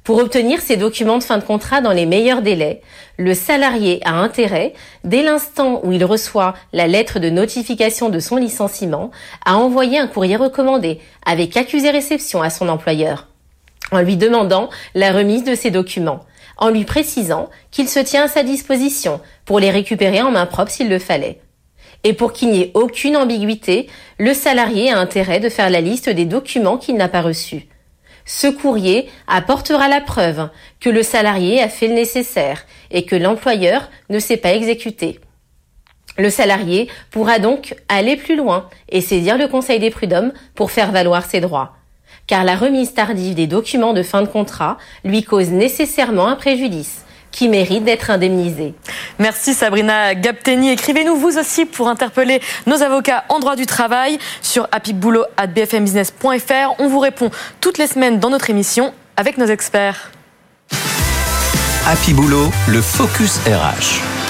Pour 0.03 0.19
obtenir 0.19 0.61
ces 0.61 0.77
documents 0.77 1.17
de 1.17 1.23
fin 1.23 1.39
de 1.39 1.43
contrat 1.43 1.81
dans 1.81 1.93
les 1.93 2.05
meilleurs 2.05 2.43
délais, 2.43 2.81
le 3.17 3.33
salarié 3.33 4.01
a 4.05 4.13
intérêt, 4.13 4.73
dès 5.03 5.23
l'instant 5.23 5.79
où 5.83 5.93
il 5.93 6.05
reçoit 6.05 6.53
la 6.73 6.85
lettre 6.85 7.17
de 7.17 7.29
notification 7.29 8.09
de 8.09 8.19
son 8.19 8.35
licenciement, 8.35 9.09
à 9.45 9.55
envoyer 9.55 9.97
un 9.97 10.07
courrier 10.07 10.35
recommandé 10.35 10.99
avec 11.25 11.57
accusé 11.57 11.89
réception 11.89 12.43
à 12.43 12.51
son 12.51 12.67
employeur, 12.67 13.29
en 13.91 14.01
lui 14.01 14.17
demandant 14.17 14.69
la 14.93 15.11
remise 15.11 15.45
de 15.45 15.55
ces 15.55 15.71
documents, 15.71 16.19
en 16.57 16.69
lui 16.69 16.83
précisant 16.83 17.49
qu'il 17.71 17.87
se 17.87 17.99
tient 17.99 18.25
à 18.25 18.27
sa 18.27 18.43
disposition 18.43 19.21
pour 19.45 19.59
les 19.59 19.71
récupérer 19.71 20.21
en 20.21 20.29
main 20.29 20.45
propre 20.45 20.71
s'il 20.71 20.89
le 20.89 20.99
fallait. 20.99 21.39
Et 22.03 22.13
pour 22.13 22.33
qu'il 22.33 22.51
n'y 22.51 22.61
ait 22.61 22.71
aucune 22.73 23.17
ambiguïté, 23.17 23.87
le 24.17 24.33
salarié 24.33 24.91
a 24.91 24.99
intérêt 24.99 25.39
de 25.39 25.49
faire 25.49 25.69
la 25.69 25.81
liste 25.81 26.09
des 26.09 26.25
documents 26.25 26.77
qu'il 26.77 26.95
n'a 26.95 27.09
pas 27.09 27.21
reçus. 27.21 27.67
Ce 28.25 28.47
courrier 28.47 29.07
apportera 29.27 29.87
la 29.87 30.01
preuve 30.01 30.49
que 30.79 30.89
le 30.89 31.03
salarié 31.03 31.61
a 31.61 31.69
fait 31.69 31.87
le 31.87 31.93
nécessaire 31.93 32.65
et 32.89 33.05
que 33.05 33.15
l'employeur 33.15 33.89
ne 34.09 34.19
s'est 34.19 34.37
pas 34.37 34.53
exécuté. 34.53 35.19
Le 36.17 36.29
salarié 36.29 36.87
pourra 37.11 37.39
donc 37.39 37.75
aller 37.89 38.15
plus 38.15 38.35
loin 38.35 38.69
et 38.89 39.01
saisir 39.01 39.37
le 39.37 39.47
Conseil 39.47 39.79
des 39.79 39.91
prud'hommes 39.91 40.33
pour 40.55 40.71
faire 40.71 40.91
valoir 40.91 41.25
ses 41.25 41.41
droits. 41.41 41.75
Car 42.25 42.43
la 42.43 42.55
remise 42.55 42.93
tardive 42.93 43.35
des 43.35 43.47
documents 43.47 43.93
de 43.93 44.01
fin 44.01 44.23
de 44.23 44.27
contrat 44.27 44.77
lui 45.03 45.23
cause 45.23 45.49
nécessairement 45.49 46.27
un 46.27 46.35
préjudice 46.35 47.04
qui 47.35 47.47
mérite 47.49 47.83
d'être 47.83 48.09
indemnisé. 48.09 48.73
Merci 49.19 49.53
Sabrina 49.53 50.15
Gapteni. 50.15 50.71
Écrivez-nous 50.71 51.17
vous 51.17 51.37
aussi 51.37 51.65
pour 51.65 51.89
interpeller 51.89 52.39
nos 52.65 52.81
avocats 52.81 53.25
en 53.27 53.39
droit 53.39 53.57
du 53.57 53.65
travail 53.65 54.17
sur 54.41 54.69
happyboulot@bfmbusiness.fr. 54.71 56.75
On 56.79 56.87
vous 56.87 56.99
répond 56.99 57.29
toutes 57.59 57.77
les 57.77 57.87
semaines 57.87 58.19
dans 58.19 58.29
notre 58.29 58.49
émission 58.49 58.93
avec 59.17 59.37
nos 59.37 59.47
experts. 59.47 60.11
Happy 61.85 62.13
Boulot, 62.13 62.49
le 62.67 62.81
focus 62.81 63.37
RH. 63.45 64.24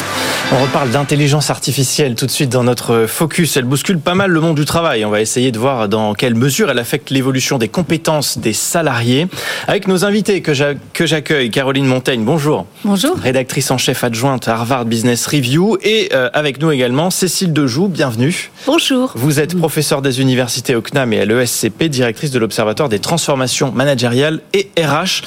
On 0.51 0.61
reparle 0.61 0.91
d'intelligence 0.91 1.49
artificielle 1.49 2.13
tout 2.13 2.27
de 2.27 2.31
suite 2.31 2.51
dans 2.51 2.63
notre 2.63 3.07
focus. 3.07 3.57
Elle 3.57 3.65
bouscule 3.65 3.99
pas 3.99 4.13
mal 4.13 4.29
le 4.29 4.39
monde 4.39 4.55
du 4.55 4.63
travail. 4.63 5.03
On 5.03 5.09
va 5.09 5.19
essayer 5.19 5.51
de 5.51 5.57
voir 5.57 5.89
dans 5.89 6.13
quelle 6.13 6.35
mesure 6.35 6.69
elle 6.69 6.77
affecte 6.77 7.09
l'évolution 7.09 7.57
des 7.57 7.67
compétences 7.67 8.37
des 8.37 8.53
salariés. 8.53 9.27
Avec 9.67 9.87
nos 9.87 10.05
invités 10.05 10.41
que 10.41 10.53
j'accueille, 10.53 11.49
Caroline 11.49 11.87
Montaigne, 11.87 12.23
bonjour. 12.23 12.67
Bonjour. 12.83 13.17
Rédactrice 13.17 13.71
en 13.71 13.79
chef 13.79 14.03
adjointe 14.03 14.47
à 14.47 14.53
Harvard 14.53 14.85
Business 14.85 15.25
Review. 15.25 15.77
Et 15.83 16.09
euh, 16.13 16.29
avec 16.33 16.61
nous 16.61 16.69
également 16.71 17.09
Cécile 17.09 17.51
Dejoux, 17.51 17.87
bienvenue. 17.87 18.51
Bonjour. 18.67 19.13
Vous 19.15 19.39
êtes 19.39 19.57
professeure 19.57 20.03
des 20.03 20.21
universités 20.21 20.75
au 20.75 20.81
CNAM 20.81 21.11
et 21.13 21.21
à 21.21 21.25
l'ESCP, 21.25 21.85
directrice 21.85 22.31
de 22.31 22.37
l'Observatoire 22.39 22.87
des 22.87 22.99
transformations 22.99 23.71
managériales 23.71 24.41
et 24.53 24.69
RH. 24.77 25.23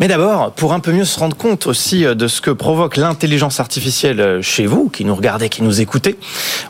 Mais 0.00 0.08
d'abord, 0.08 0.52
pour 0.52 0.72
un 0.72 0.80
peu 0.80 0.92
mieux 0.92 1.04
se 1.04 1.18
rendre 1.18 1.36
compte 1.36 1.66
aussi 1.66 2.04
de 2.04 2.26
ce 2.26 2.40
que 2.40 2.50
provoque 2.50 2.96
l'intelligence 2.96 3.60
artificielle 3.60 4.40
chez 4.40 4.64
vous, 4.64 4.88
qui 4.88 5.04
nous 5.04 5.14
regardez, 5.14 5.50
qui 5.50 5.62
nous 5.62 5.82
écoutez, 5.82 6.18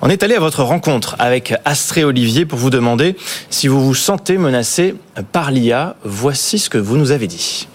on 0.03 0.11
est 0.11 0.25
allé 0.25 0.35
à 0.35 0.41
votre 0.41 0.65
rencontre 0.65 1.15
avec 1.21 1.55
Astré 1.65 2.03
Olivier 2.03 2.45
pour 2.45 2.59
vous 2.59 2.71
demander 2.71 3.15
si 3.49 3.69
vous 3.69 3.81
vous 3.81 3.95
sentez 3.95 4.37
menacé 4.37 4.97
par 5.31 5.53
l'IA. 5.53 5.95
Voici 6.03 6.59
ce 6.59 6.69
que 6.69 6.77
vous 6.77 6.97
nous 6.97 7.13
avez 7.13 7.29
dit. 7.29 7.69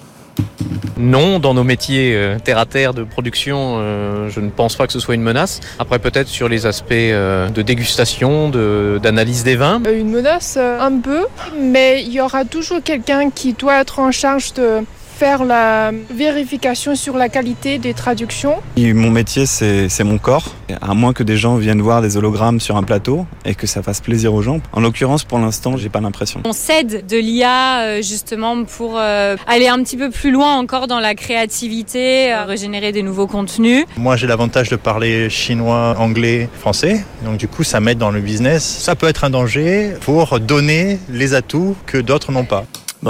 Non, 0.98 1.40
dans 1.40 1.54
nos 1.54 1.64
métiers 1.64 2.14
euh, 2.16 2.38
terre 2.44 2.58
à 2.58 2.66
terre 2.66 2.94
de 2.94 3.04
production, 3.04 3.76
euh, 3.78 4.30
je 4.30 4.40
ne 4.40 4.50
pense 4.50 4.76
pas 4.76 4.88
que 4.88 4.94
ce 4.94 5.00
soit 5.00 5.16
une 5.16 5.22
menace. 5.22 5.60
Après, 5.80 6.00
peut-être 6.00 6.28
sur 6.28 6.48
les 6.48 6.66
aspects 6.66 6.92
euh, 6.94 7.50
de 7.50 7.62
dégustation, 7.62 8.50
d'analyse 8.50 9.44
des 9.44 9.56
vins. 9.56 9.82
Une 9.84 10.12
menace, 10.12 10.58
un 10.58 11.00
peu, 11.00 11.26
mais 11.60 12.02
il 12.04 12.12
y 12.12 12.22
aura 12.22 12.46
toujours 12.46 12.82
quelqu'un 12.84 13.30
qui 13.30 13.54
doit 13.54 13.82
être 13.82 14.00
en 14.00 14.12
charge 14.12 14.54
de 14.54 14.82
faire 15.16 15.46
la 15.46 15.92
vérification 16.10 16.94
sur 16.96 17.16
la 17.16 17.30
qualité 17.30 17.78
des 17.78 17.94
traductions. 17.94 18.58
mon 18.78 19.10
métier, 19.10 19.46
c'est 19.46 20.04
mon 20.04 20.18
corps. 20.18 20.54
À 20.82 20.94
moins 20.94 21.14
que 21.14 21.24
des 21.24 21.38
gens 21.38 21.56
viennent 21.56 21.82
voir 21.82 22.02
des 22.02 22.18
hologrammes 22.18 22.60
sur 22.60 22.76
un 22.76 22.84
plateau 22.84 23.26
et 23.46 23.56
que 23.56 23.66
ça 23.66 23.82
fasse 23.82 24.02
plaisir 24.02 24.34
aux 24.34 24.42
gens. 24.42 24.60
En 24.74 24.82
l'occurrence, 24.82 25.24
pour 25.24 25.40
l'instant, 25.40 25.78
j'ai 25.78 25.88
pas 25.88 26.02
l'impression. 26.02 26.42
On 26.46 26.52
s'aide 26.52 27.06
de 27.08 27.18
l'IA 27.18 27.80
euh, 27.80 28.02
justement 28.02 28.66
pour 28.66 28.96
euh, 28.98 29.38
aller 29.48 29.68
un 29.68 29.82
petit 29.84 29.96
peu 29.96 30.10
plus 30.10 30.32
loin 30.32 30.58
encore 30.58 30.88
dans 30.88 31.00
la 31.00 31.16
créativité, 31.16 32.34
euh, 32.34 32.44
régénérer 32.44 32.92
des 32.92 33.04
nouveaux 33.04 33.28
contenus. 33.28 33.86
Moi, 33.98 34.18
j'ai 34.18 34.28
l'avantage 34.28 34.70
de 34.70 34.76
parler 34.76 35.30
chinois, 35.30 35.96
anglais, 35.98 36.50
français. 36.60 37.06
Donc 37.24 37.38
du 37.38 37.48
coup, 37.48 37.64
ça 37.64 37.80
m'aide 37.80 38.00
dans 38.00 38.12
le 38.12 38.20
business. 38.20 38.64
Ça 38.64 38.96
peut 38.96 39.08
être 39.08 39.24
un 39.24 39.30
danger 39.30 39.94
pour 40.02 40.40
donner 40.42 41.00
les 41.10 41.34
atouts 41.34 41.76
que 41.86 41.98
d'autres 41.98 42.32
n'ont 42.34 42.46
pas 42.46 42.66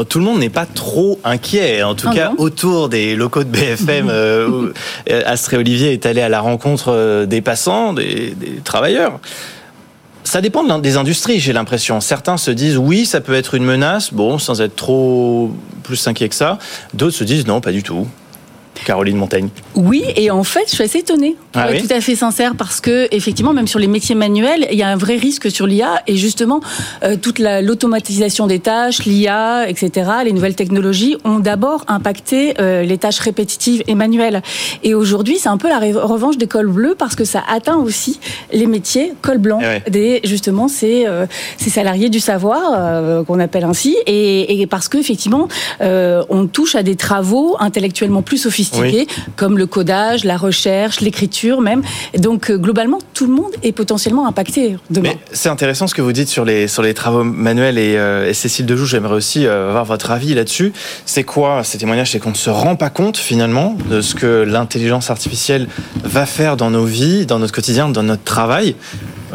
tout 0.10 0.20
le 0.20 0.26
monde 0.26 0.40
n'est 0.40 0.50
pas 0.50 0.66
trop 0.66 1.20
inquiet, 1.24 1.84
en 1.84 1.96
tout 1.96 2.08
ah 2.12 2.16
cas 2.16 2.32
autour 2.38 2.90
des 2.90 3.16
locaux 3.16 3.44
de 3.44 3.50
BFM. 3.50 4.08
euh, 4.10 4.48
où 4.48 4.70
euh, 5.10 5.22
Astré 5.26 5.58
Olivier 5.58 5.94
est 5.94 6.06
allé 6.06 6.22
à 6.22 6.30
la 6.30 6.42
rencontre 6.42 6.92
euh, 6.92 7.26
des 7.26 7.42
passants, 7.42 7.94
des, 7.94 8.36
des 8.36 8.60
travailleurs. 8.64 9.20
Ça 10.24 10.42
dépend 10.42 10.64
des 10.80 10.98
industries, 10.98 11.40
j'ai 11.40 11.54
l'impression. 11.54 12.02
Certains 12.02 12.38
se 12.38 12.50
disent 12.50 12.78
oui, 12.78 13.06
ça 13.06 13.22
peut 13.22 13.36
être 13.36 13.54
une 13.54 13.64
menace, 13.64 14.12
bon, 14.12 14.40
sans 14.40 14.60
être 14.60 14.76
trop 14.76 15.52
plus 15.84 16.08
inquiet 16.08 16.30
que 16.30 16.36
ça. 16.36 16.58
D'autres 16.94 17.16
se 17.16 17.24
disent 17.24 17.46
non, 17.46 17.62
pas 17.62 17.72
du 17.72 17.84
tout. 17.84 18.08
Caroline 18.84 19.18
Montaigne. 19.18 19.50
Oui, 19.76 20.04
et 20.16 20.32
en 20.32 20.44
fait, 20.44 20.66
je 20.68 20.76
suis 20.76 20.84
assez 20.84 21.00
étonnée, 21.00 21.36
pour 21.56 21.64
ah 21.64 21.74
être 21.74 21.88
tout 21.88 21.94
à 21.94 22.02
fait 22.02 22.16
sincère, 22.16 22.56
parce 22.56 22.82
que 22.82 23.08
effectivement, 23.12 23.54
même 23.54 23.68
sur 23.68 23.80
les 23.80 23.88
métiers 23.88 24.16
manuels, 24.16 24.68
il 24.72 24.78
y 24.78 24.84
a 24.84 24.90
un 24.90 24.98
vrai 24.98 25.16
risque 25.16 25.50
sur 25.50 25.68
l'IA, 25.68 26.02
et 26.06 26.18
justement, 26.18 26.60
euh, 27.04 27.16
toute 27.16 27.40
l'automatisation 27.40 28.46
des 28.46 28.60
tâches, 28.60 29.06
l'IA, 29.06 29.70
etc., 29.70 30.12
les 30.26 30.34
nouvelles 30.34 30.56
technologies 30.56 31.16
ont 31.24 31.40
d'abord 31.40 31.86
impacté 31.88 32.56
euh, 32.60 32.84
les 32.84 32.98
tâches 32.98 33.20
répétitives 33.20 33.84
et 33.88 33.96
manuelles. 33.96 34.42
Et 34.84 34.94
aujourd'hui, 34.94 35.38
c'est 35.40 35.48
un 35.48 35.58
peu 35.58 35.70
la 35.70 35.80
revanche 35.80 36.38
des 36.38 36.48
cols 36.48 36.68
bleus, 36.68 36.96
parce 36.98 37.16
que 37.16 37.24
ça 37.24 37.42
atteint 37.50 37.78
aussi 37.78 38.20
les 38.52 38.68
métiers 38.68 39.14
col 39.22 39.38
blanc, 39.38 39.62
eh 39.62 39.90
des 39.90 40.20
justement 40.26 40.68
ces, 40.68 41.06
euh, 41.08 41.26
ces 41.58 41.70
salariés 41.70 42.10
du 42.10 42.20
savoir 42.20 43.24
qu'on 43.26 43.40
appelle 43.40 43.64
ainsi, 43.64 43.96
et, 44.08 44.62
et 44.62 44.68
parce 44.68 44.90
que 44.90 44.98
effectivement, 44.98 45.48
on 45.80 46.48
touche 46.48 46.76
à 46.76 46.84
des 46.84 46.96
travaux 46.96 47.56
intellectuellement 47.60 48.22
plus 48.22 48.38
sophistiqués 48.38 49.08
comme 49.38 49.58
le 49.58 49.68
codage, 49.68 50.24
la 50.26 50.38
recherche, 50.38 51.00
l'écriture 51.00 51.45
même. 51.62 51.82
donc 52.18 52.50
euh, 52.50 52.58
globalement, 52.58 53.00
tout 53.14 53.26
le 53.26 53.34
monde 53.34 53.52
est 53.64 53.72
potentiellement 53.72 54.28
impacté 54.28 54.78
demain. 54.90 55.14
C'est 55.32 55.50
intéressant 55.50 55.88
ce 55.88 55.96
que 55.96 56.02
vous 56.02 56.12
dites 56.12 56.30
sur 56.30 56.46
les, 56.46 56.68
travaux 56.94 57.24
manuels 57.24 57.78
et, 57.78 57.98
euh, 57.98 58.34
Cécile 58.34 58.66
Dejoux, 58.66 58.86
j'aimerais 58.86 59.16
aussi 59.16 59.46
euh, 59.46 59.70
avoir 59.70 59.86
votre 59.86 60.12
avis 60.12 60.34
là-dessus. 60.34 60.74
C'est 61.06 61.24
quoi 61.24 61.64
ces 61.64 61.78
témoignages? 61.78 62.12
C'est 62.12 62.20
qu'on 62.20 62.32
ne 62.32 62.36
se 62.36 62.50
rend 62.50 62.76
pas 62.76 62.90
compte 62.90 63.18
finalement 63.18 63.78
de 63.90 64.02
ce 64.02 64.16
que 64.16 64.44
l'intelligence 64.44 65.10
artificielle 65.10 65.68
va 66.04 66.26
faire 66.26 66.58
dans 66.58 66.70
nos 66.70 66.86
vies, 66.86 67.26
dans 67.26 67.40
notre 67.40 67.54
quotidien, 67.54 67.90
dans 67.90 68.04
notre 68.04 68.24
travail? 68.24 68.76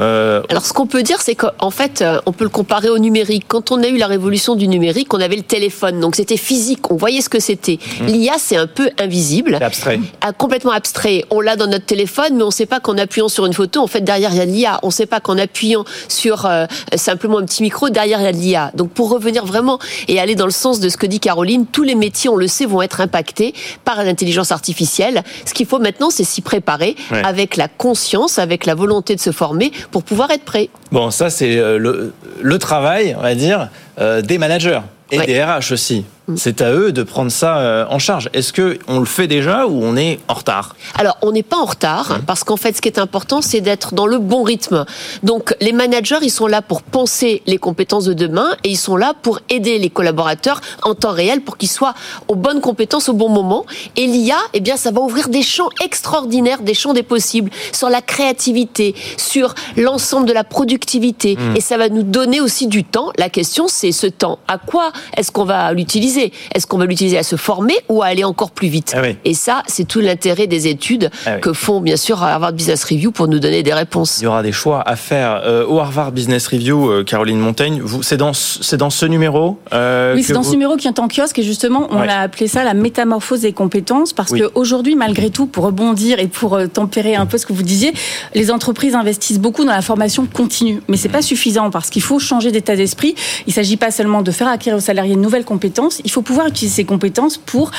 Euh, 0.00 0.42
Alors 0.49 0.64
ce 0.64 0.73
qu'on 0.73 0.87
peut 0.87 1.02
dire, 1.02 1.21
c'est 1.21 1.35
qu'en 1.35 1.71
fait, 1.71 2.02
euh, 2.02 2.21
on 2.26 2.33
peut 2.33 2.45
le 2.45 2.50
comparer 2.50 2.88
au 2.88 2.99
numérique. 2.99 3.45
Quand 3.49 3.71
on 3.71 3.83
a 3.83 3.88
eu 3.88 3.97
la 3.97 4.07
révolution 4.07 4.54
du 4.54 4.66
numérique, 4.69 5.12
on 5.12 5.21
avait 5.21 5.37
le 5.37 5.42
téléphone, 5.42 6.00
donc 6.00 6.16
c'était 6.16 6.37
physique, 6.37 6.90
on 6.90 6.97
voyait 6.97 7.21
ce 7.21 7.28
que 7.28 7.40
c'était. 7.40 7.78
Mmh. 8.00 8.07
L'IA, 8.07 8.33
c'est 8.38 8.57
un 8.57 8.66
peu 8.66 8.90
invisible, 8.99 9.59
abstrait, 9.61 10.00
ah, 10.21 10.33
complètement 10.33 10.73
abstrait. 10.73 11.25
On 11.30 11.40
l'a 11.40 11.57
dans 11.57 11.66
notre 11.66 11.85
téléphone, 11.85 12.37
mais 12.37 12.42
on 12.42 12.47
ne 12.47 12.52
sait 12.52 12.66
pas 12.66 12.80
qu'en 12.80 12.97
appuyant 12.97 13.28
sur 13.28 13.47
une 13.47 13.52
photo, 13.52 13.80
en 13.80 13.87
fait 13.87 14.00
derrière 14.00 14.33
il 14.33 14.38
y 14.38 14.40
a 14.40 14.47
de 14.47 14.50
l'IA. 14.50 14.80
On 14.83 14.88
ne 14.88 14.92
sait 14.92 15.07
pas 15.07 15.21
qu'en 15.21 15.37
appuyant 15.37 15.85
sur 16.09 16.47
euh, 16.47 16.66
simplement 16.95 17.38
un 17.38 17.45
petit 17.45 17.62
micro, 17.62 17.90
derrière 17.90 18.21
il 18.21 18.25
y 18.25 18.28
a 18.28 18.33
de 18.33 18.38
l'IA. 18.38 18.71
Donc 18.75 18.90
pour 18.90 19.11
revenir 19.11 19.45
vraiment 19.45 19.78
et 20.09 20.19
aller 20.19 20.35
dans 20.35 20.47
le 20.47 20.52
sens 20.52 20.80
de 20.80 20.88
ce 20.88 20.97
que 20.97 21.07
dit 21.07 21.21
Caroline, 21.21 21.66
tous 21.66 21.83
les 21.83 21.95
métiers, 21.95 22.30
on 22.30 22.37
le 22.37 22.49
sait, 22.49 22.64
vont 22.64 22.83
être 22.83 23.00
impactés 23.00 23.54
par 23.85 24.02
l'intelligence 24.02 24.52
artificielle. 24.52 25.23
Ce 25.45 25.52
qu'il 25.52 25.66
faut 25.66 25.78
maintenant, 25.78 26.11
c'est 26.11 26.25
s'y 26.25 26.40
préparer 26.40 26.97
avec 27.11 27.57
la 27.57 27.69
conscience, 27.69 28.38
avec 28.38 28.66
la 28.66 28.75
volonté 28.75 29.14
de 29.14 29.21
se 29.21 29.33
former 29.33 29.73
pour 29.90 30.02
pouvoir 30.02 30.30
être 30.30 30.44
prêt. 30.44 30.68
Bon, 30.92 31.11
ça 31.11 31.30
c'est 31.30 31.56
euh, 31.59 31.78
le, 31.78 32.12
le, 32.40 32.59
travail, 32.59 33.14
on 33.18 33.23
va 33.23 33.35
dire, 33.35 33.68
euh, 33.99 34.23
des 34.23 34.38
managers 34.38 34.80
et 35.11 35.18
des 35.18 35.42
RH 35.42 35.73
aussi. 35.73 36.04
Mm. 36.28 36.36
C'est 36.36 36.60
à 36.60 36.72
eux 36.72 36.92
de 36.92 37.02
prendre 37.02 37.30
ça 37.30 37.58
euh, 37.58 37.84
en 37.88 37.98
charge. 37.98 38.30
Est-ce 38.32 38.52
que 38.52 38.78
on 38.88 38.98
le 38.98 39.06
fait 39.06 39.26
déjà 39.26 39.66
ou 39.66 39.82
on 39.82 39.96
est 39.96 40.20
en 40.28 40.34
retard? 40.34 40.76
Alors, 40.96 41.16
on 41.22 41.32
n'est 41.32 41.42
pas 41.42 41.56
en 41.56 41.64
retard 41.64 42.20
parce 42.26 42.44
qu'en 42.44 42.56
fait, 42.56 42.76
ce 42.76 42.80
qui 42.80 42.88
est 42.88 42.98
important, 42.98 43.42
c'est 43.42 43.60
d'être 43.60 43.94
dans 43.94 44.06
le 44.06 44.18
bon 44.18 44.42
rythme. 44.42 44.84
Donc, 45.22 45.54
les 45.60 45.72
managers, 45.72 46.18
ils 46.22 46.30
sont 46.30 46.46
là 46.46 46.62
pour 46.62 46.82
penser 46.82 47.42
les 47.46 47.58
compétences 47.58 48.04
de 48.04 48.12
demain 48.12 48.50
et 48.64 48.70
ils 48.70 48.76
sont 48.76 48.96
là 48.96 49.14
pour 49.22 49.40
aider 49.48 49.78
les 49.78 49.90
collaborateurs 49.90 50.60
en 50.82 50.94
temps 50.94 51.12
réel 51.12 51.40
pour 51.42 51.56
qu'ils 51.56 51.70
soient 51.70 51.94
aux 52.28 52.36
bonnes 52.36 52.60
compétences 52.60 53.08
au 53.08 53.14
bon 53.14 53.28
moment. 53.28 53.64
Et 53.96 54.06
l'IA, 54.06 54.36
eh 54.52 54.60
bien, 54.60 54.76
ça 54.76 54.90
va 54.90 55.00
ouvrir 55.00 55.28
des 55.28 55.42
champs 55.42 55.70
extraordinaires, 55.82 56.62
des 56.62 56.74
champs 56.74 56.92
des 56.92 57.02
possibles 57.02 57.50
sur 57.72 57.88
la 57.88 58.02
créativité, 58.02 58.94
sur 59.16 59.54
l'ensemble 59.76 60.26
de 60.26 60.32
la 60.32 60.44
productivité. 60.44 61.36
Mm. 61.36 61.56
Et 61.56 61.60
ça 61.60 61.76
va 61.76 61.88
nous 61.88 62.02
donner 62.02 62.40
aussi 62.40 62.66
du 62.66 62.84
temps. 62.84 63.10
La 63.18 63.28
question, 63.28 63.68
c'est 63.68 63.92
ce 63.92 64.06
temps. 64.06 64.38
À 64.48 64.58
quoi 64.58 64.92
est-ce 65.16 65.32
qu'on 65.32 65.44
va 65.44 65.72
l'utiliser? 65.72 66.09
Est-ce 66.18 66.66
qu'on 66.66 66.78
va 66.78 66.86
l'utiliser 66.86 67.18
à 67.18 67.22
se 67.22 67.36
former 67.36 67.74
ou 67.88 68.02
à 68.02 68.06
aller 68.06 68.24
encore 68.24 68.50
plus 68.50 68.68
vite 68.68 68.94
ah 68.96 69.02
Et 69.24 69.34
ça, 69.34 69.62
c'est 69.66 69.86
tout 69.86 70.00
l'intérêt 70.00 70.46
des 70.46 70.68
études 70.68 71.10
ah 71.26 71.38
que 71.38 71.52
font 71.52 71.80
bien 71.80 71.96
sûr 71.96 72.22
Harvard 72.22 72.52
Business 72.52 72.84
Review 72.84 73.12
pour 73.12 73.28
nous 73.28 73.38
donner 73.38 73.62
des 73.62 73.72
réponses. 73.72 74.18
Il 74.20 74.24
y 74.24 74.26
aura 74.26 74.42
des 74.42 74.52
choix 74.52 74.82
à 74.86 74.96
faire. 74.96 75.42
Euh, 75.44 75.66
au 75.66 75.78
Harvard 75.78 76.12
Business 76.12 76.46
Review, 76.48 76.90
euh, 76.90 77.04
Caroline 77.04 77.38
Montaigne, 77.38 77.82
c'est 78.02 78.16
dans, 78.16 78.32
dans 78.78 78.90
ce 78.90 79.06
numéro 79.06 79.58
euh, 79.72 80.14
Oui, 80.14 80.22
c'est 80.22 80.32
dans 80.32 80.42
ce 80.42 80.50
numéro 80.50 80.76
qui 80.76 80.88
est 80.88 80.98
en 80.98 81.08
kiosque 81.08 81.38
et 81.38 81.42
justement, 81.42 81.88
on 81.90 82.00
a 82.00 82.16
appelé 82.16 82.48
ça 82.48 82.64
la 82.64 82.74
métamorphose 82.74 83.40
des 83.40 83.52
compétences 83.52 84.12
parce 84.12 84.32
qu'aujourd'hui, 84.32 84.96
malgré 84.96 85.30
tout, 85.30 85.46
pour 85.46 85.64
rebondir 85.64 86.18
et 86.18 86.28
pour 86.28 86.58
tempérer 86.72 87.14
un 87.14 87.26
peu 87.26 87.38
ce 87.38 87.46
que 87.46 87.52
vous 87.52 87.62
disiez, 87.62 87.92
les 88.34 88.50
entreprises 88.50 88.94
investissent 88.94 89.40
beaucoup 89.40 89.64
dans 89.64 89.72
la 89.72 89.82
formation 89.82 90.26
continue. 90.26 90.82
Mais 90.88 90.96
c'est 90.96 91.08
pas 91.08 91.22
suffisant 91.22 91.70
parce 91.70 91.90
qu'il 91.90 92.02
faut 92.02 92.18
changer 92.18 92.50
d'état 92.50 92.76
d'esprit. 92.76 93.14
Il 93.46 93.52
s'agit 93.52 93.76
pas 93.76 93.90
seulement 93.90 94.22
de 94.22 94.30
faire 94.30 94.48
acquérir 94.48 94.78
aux 94.78 94.82
salariés 94.82 95.14
de 95.14 95.20
nouvelles 95.20 95.44
compétences, 95.44 96.00
il 96.04 96.11
faut 96.11 96.23
pouvoir 96.23 96.49
utiliser 96.49 96.76
ces 96.76 96.85
compétences 96.85 97.38
pour 97.38 97.71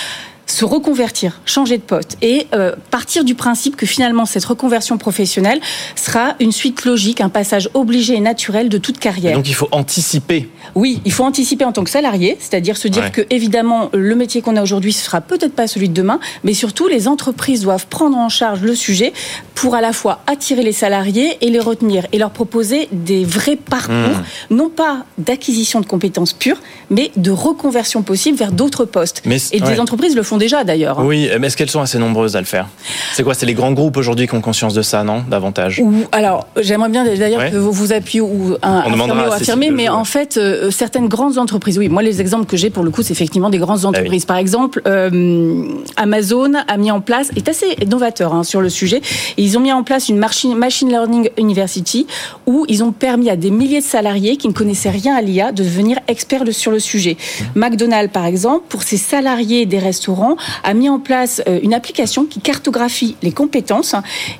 se 0.51 0.65
reconvertir, 0.65 1.39
changer 1.45 1.77
de 1.77 1.83
poste 1.83 2.17
et 2.21 2.47
euh, 2.53 2.75
partir 2.91 3.23
du 3.23 3.35
principe 3.35 3.77
que 3.77 3.85
finalement 3.85 4.25
cette 4.25 4.43
reconversion 4.43 4.97
professionnelle 4.97 5.61
sera 5.95 6.35
une 6.39 6.51
suite 6.51 6.83
logique, 6.83 7.21
un 7.21 7.29
passage 7.29 7.69
obligé 7.73 8.15
et 8.15 8.19
naturel 8.19 8.67
de 8.67 8.77
toute 8.77 8.99
carrière. 8.99 9.35
donc 9.35 9.47
il 9.47 9.55
faut 9.55 9.69
anticiper. 9.71 10.49
Oui, 10.75 11.01
il 11.05 11.11
faut 11.13 11.23
anticiper 11.23 11.63
en 11.63 11.71
tant 11.71 11.83
que 11.83 11.89
salarié, 11.89 12.37
c'est-à-dire 12.39 12.75
se 12.75 12.89
dire 12.89 13.11
que 13.11 13.21
évidemment 13.29 13.89
le 13.93 14.15
métier 14.15 14.41
qu'on 14.41 14.57
a 14.57 14.61
aujourd'hui 14.61 14.91
ce 14.91 15.05
sera 15.05 15.21
peut-être 15.21 15.53
pas 15.53 15.67
celui 15.67 15.87
de 15.87 15.93
demain, 15.93 16.19
mais 16.43 16.53
surtout 16.53 16.87
les 16.87 17.07
entreprises 17.07 17.61
doivent 17.61 17.87
prendre 17.87 18.17
en 18.17 18.29
charge 18.29 18.61
le 18.61 18.75
sujet 18.75 19.13
pour 19.55 19.75
à 19.75 19.81
la 19.81 19.93
fois 19.93 20.21
attirer 20.27 20.63
les 20.63 20.73
salariés 20.73 21.37
et 21.41 21.49
les 21.49 21.59
retenir 21.59 22.07
et 22.11 22.17
leur 22.17 22.31
proposer 22.31 22.89
des 22.91 23.23
vrais 23.23 23.55
parcours, 23.55 23.93
hmm. 23.93 24.55
non 24.55 24.69
pas 24.69 25.05
d'acquisition 25.17 25.79
de 25.79 25.85
compétences 25.85 26.33
pures, 26.33 26.59
mais 26.89 27.11
de 27.15 27.31
reconversion 27.31 28.01
possible 28.01 28.37
vers 28.37 28.51
d'autres 28.51 28.85
postes. 28.85 29.21
et 29.25 29.61
des 29.61 29.79
entreprises 29.79 30.15
le 30.15 30.23
font 30.23 30.40
déjà 30.41 30.63
d'ailleurs. 30.63 30.99
Hein. 30.99 31.05
Oui, 31.05 31.29
mais 31.39 31.47
est-ce 31.47 31.55
qu'elles 31.55 31.69
sont 31.69 31.81
assez 31.81 31.97
nombreuses 31.97 32.35
à 32.35 32.39
le 32.39 32.45
faire? 32.45 32.67
C'est 33.13 33.23
quoi 33.23 33.33
C'est 33.33 33.45
les 33.45 33.53
grands 33.53 33.71
groupes 33.71 33.95
aujourd'hui 33.95 34.27
qui 34.27 34.35
ont 34.35 34.41
conscience 34.41 34.73
de 34.73 34.81
ça, 34.81 35.03
non 35.03 35.23
Davantage? 35.29 35.81
Alors, 36.11 36.47
j'aimerais 36.59 36.89
bien 36.89 37.05
d'ailleurs 37.05 37.49
que 37.49 37.57
vous 37.57 37.71
vous 37.71 37.93
appuyez 37.93 38.21
ou, 38.21 38.57
un, 38.61 38.91
ou 38.91 39.31
affirmer, 39.31 39.71
mais 39.71 39.87
en 39.87 40.03
fait, 40.03 40.37
euh, 40.37 40.71
certaines 40.71 41.07
grandes 41.07 41.37
entreprises, 41.37 41.77
oui, 41.77 41.87
moi 41.87 42.01
les 42.01 42.19
exemples 42.19 42.45
que 42.45 42.57
j'ai 42.57 42.69
pour 42.69 42.83
le 42.83 42.89
coup, 42.89 43.03
c'est 43.03 43.13
effectivement 43.13 43.49
des 43.49 43.59
grandes 43.59 43.81
ah 43.83 43.87
entreprises. 43.87 44.25
Par 44.25 44.37
exemple, 44.37 44.81
euh, 44.87 45.63
Amazon 45.95 46.53
a 46.67 46.77
mis 46.77 46.91
en 46.91 47.01
place, 47.01 47.29
est 47.35 47.47
assez 47.47 47.77
novateur 47.87 48.33
hein, 48.33 48.43
sur 48.43 48.61
le 48.61 48.69
sujet, 48.69 49.01
ils 49.37 49.57
ont 49.57 49.61
mis 49.61 49.71
en 49.71 49.83
place 49.83 50.09
une 50.09 50.17
machine, 50.17 50.55
machine 50.55 50.89
Learning 50.89 51.29
University 51.37 52.07
où 52.47 52.65
ils 52.67 52.83
ont 52.83 52.91
permis 52.91 53.29
à 53.29 53.35
des 53.35 53.51
milliers 53.51 53.81
de 53.81 53.85
salariés 53.85 54.37
qui 54.37 54.47
ne 54.47 54.53
connaissaient 54.53 54.89
rien 54.89 55.15
à 55.15 55.21
l'IA 55.21 55.51
de 55.51 55.63
devenir 55.63 55.99
experts 56.07 56.43
sur 56.51 56.71
le 56.71 56.79
sujet. 56.79 57.17
Mmh. 57.55 57.59
McDonald's, 57.59 58.11
par 58.11 58.25
exemple, 58.25 58.65
pour 58.69 58.83
ses 58.83 58.97
salariés 58.97 59.65
des 59.65 59.79
restaurants, 59.79 60.30
a 60.63 60.73
mis 60.73 60.89
en 60.89 60.99
place 60.99 61.41
une 61.61 61.73
application 61.73 62.25
qui 62.25 62.39
cartographie 62.39 63.15
les 63.21 63.31
compétences, 63.31 63.95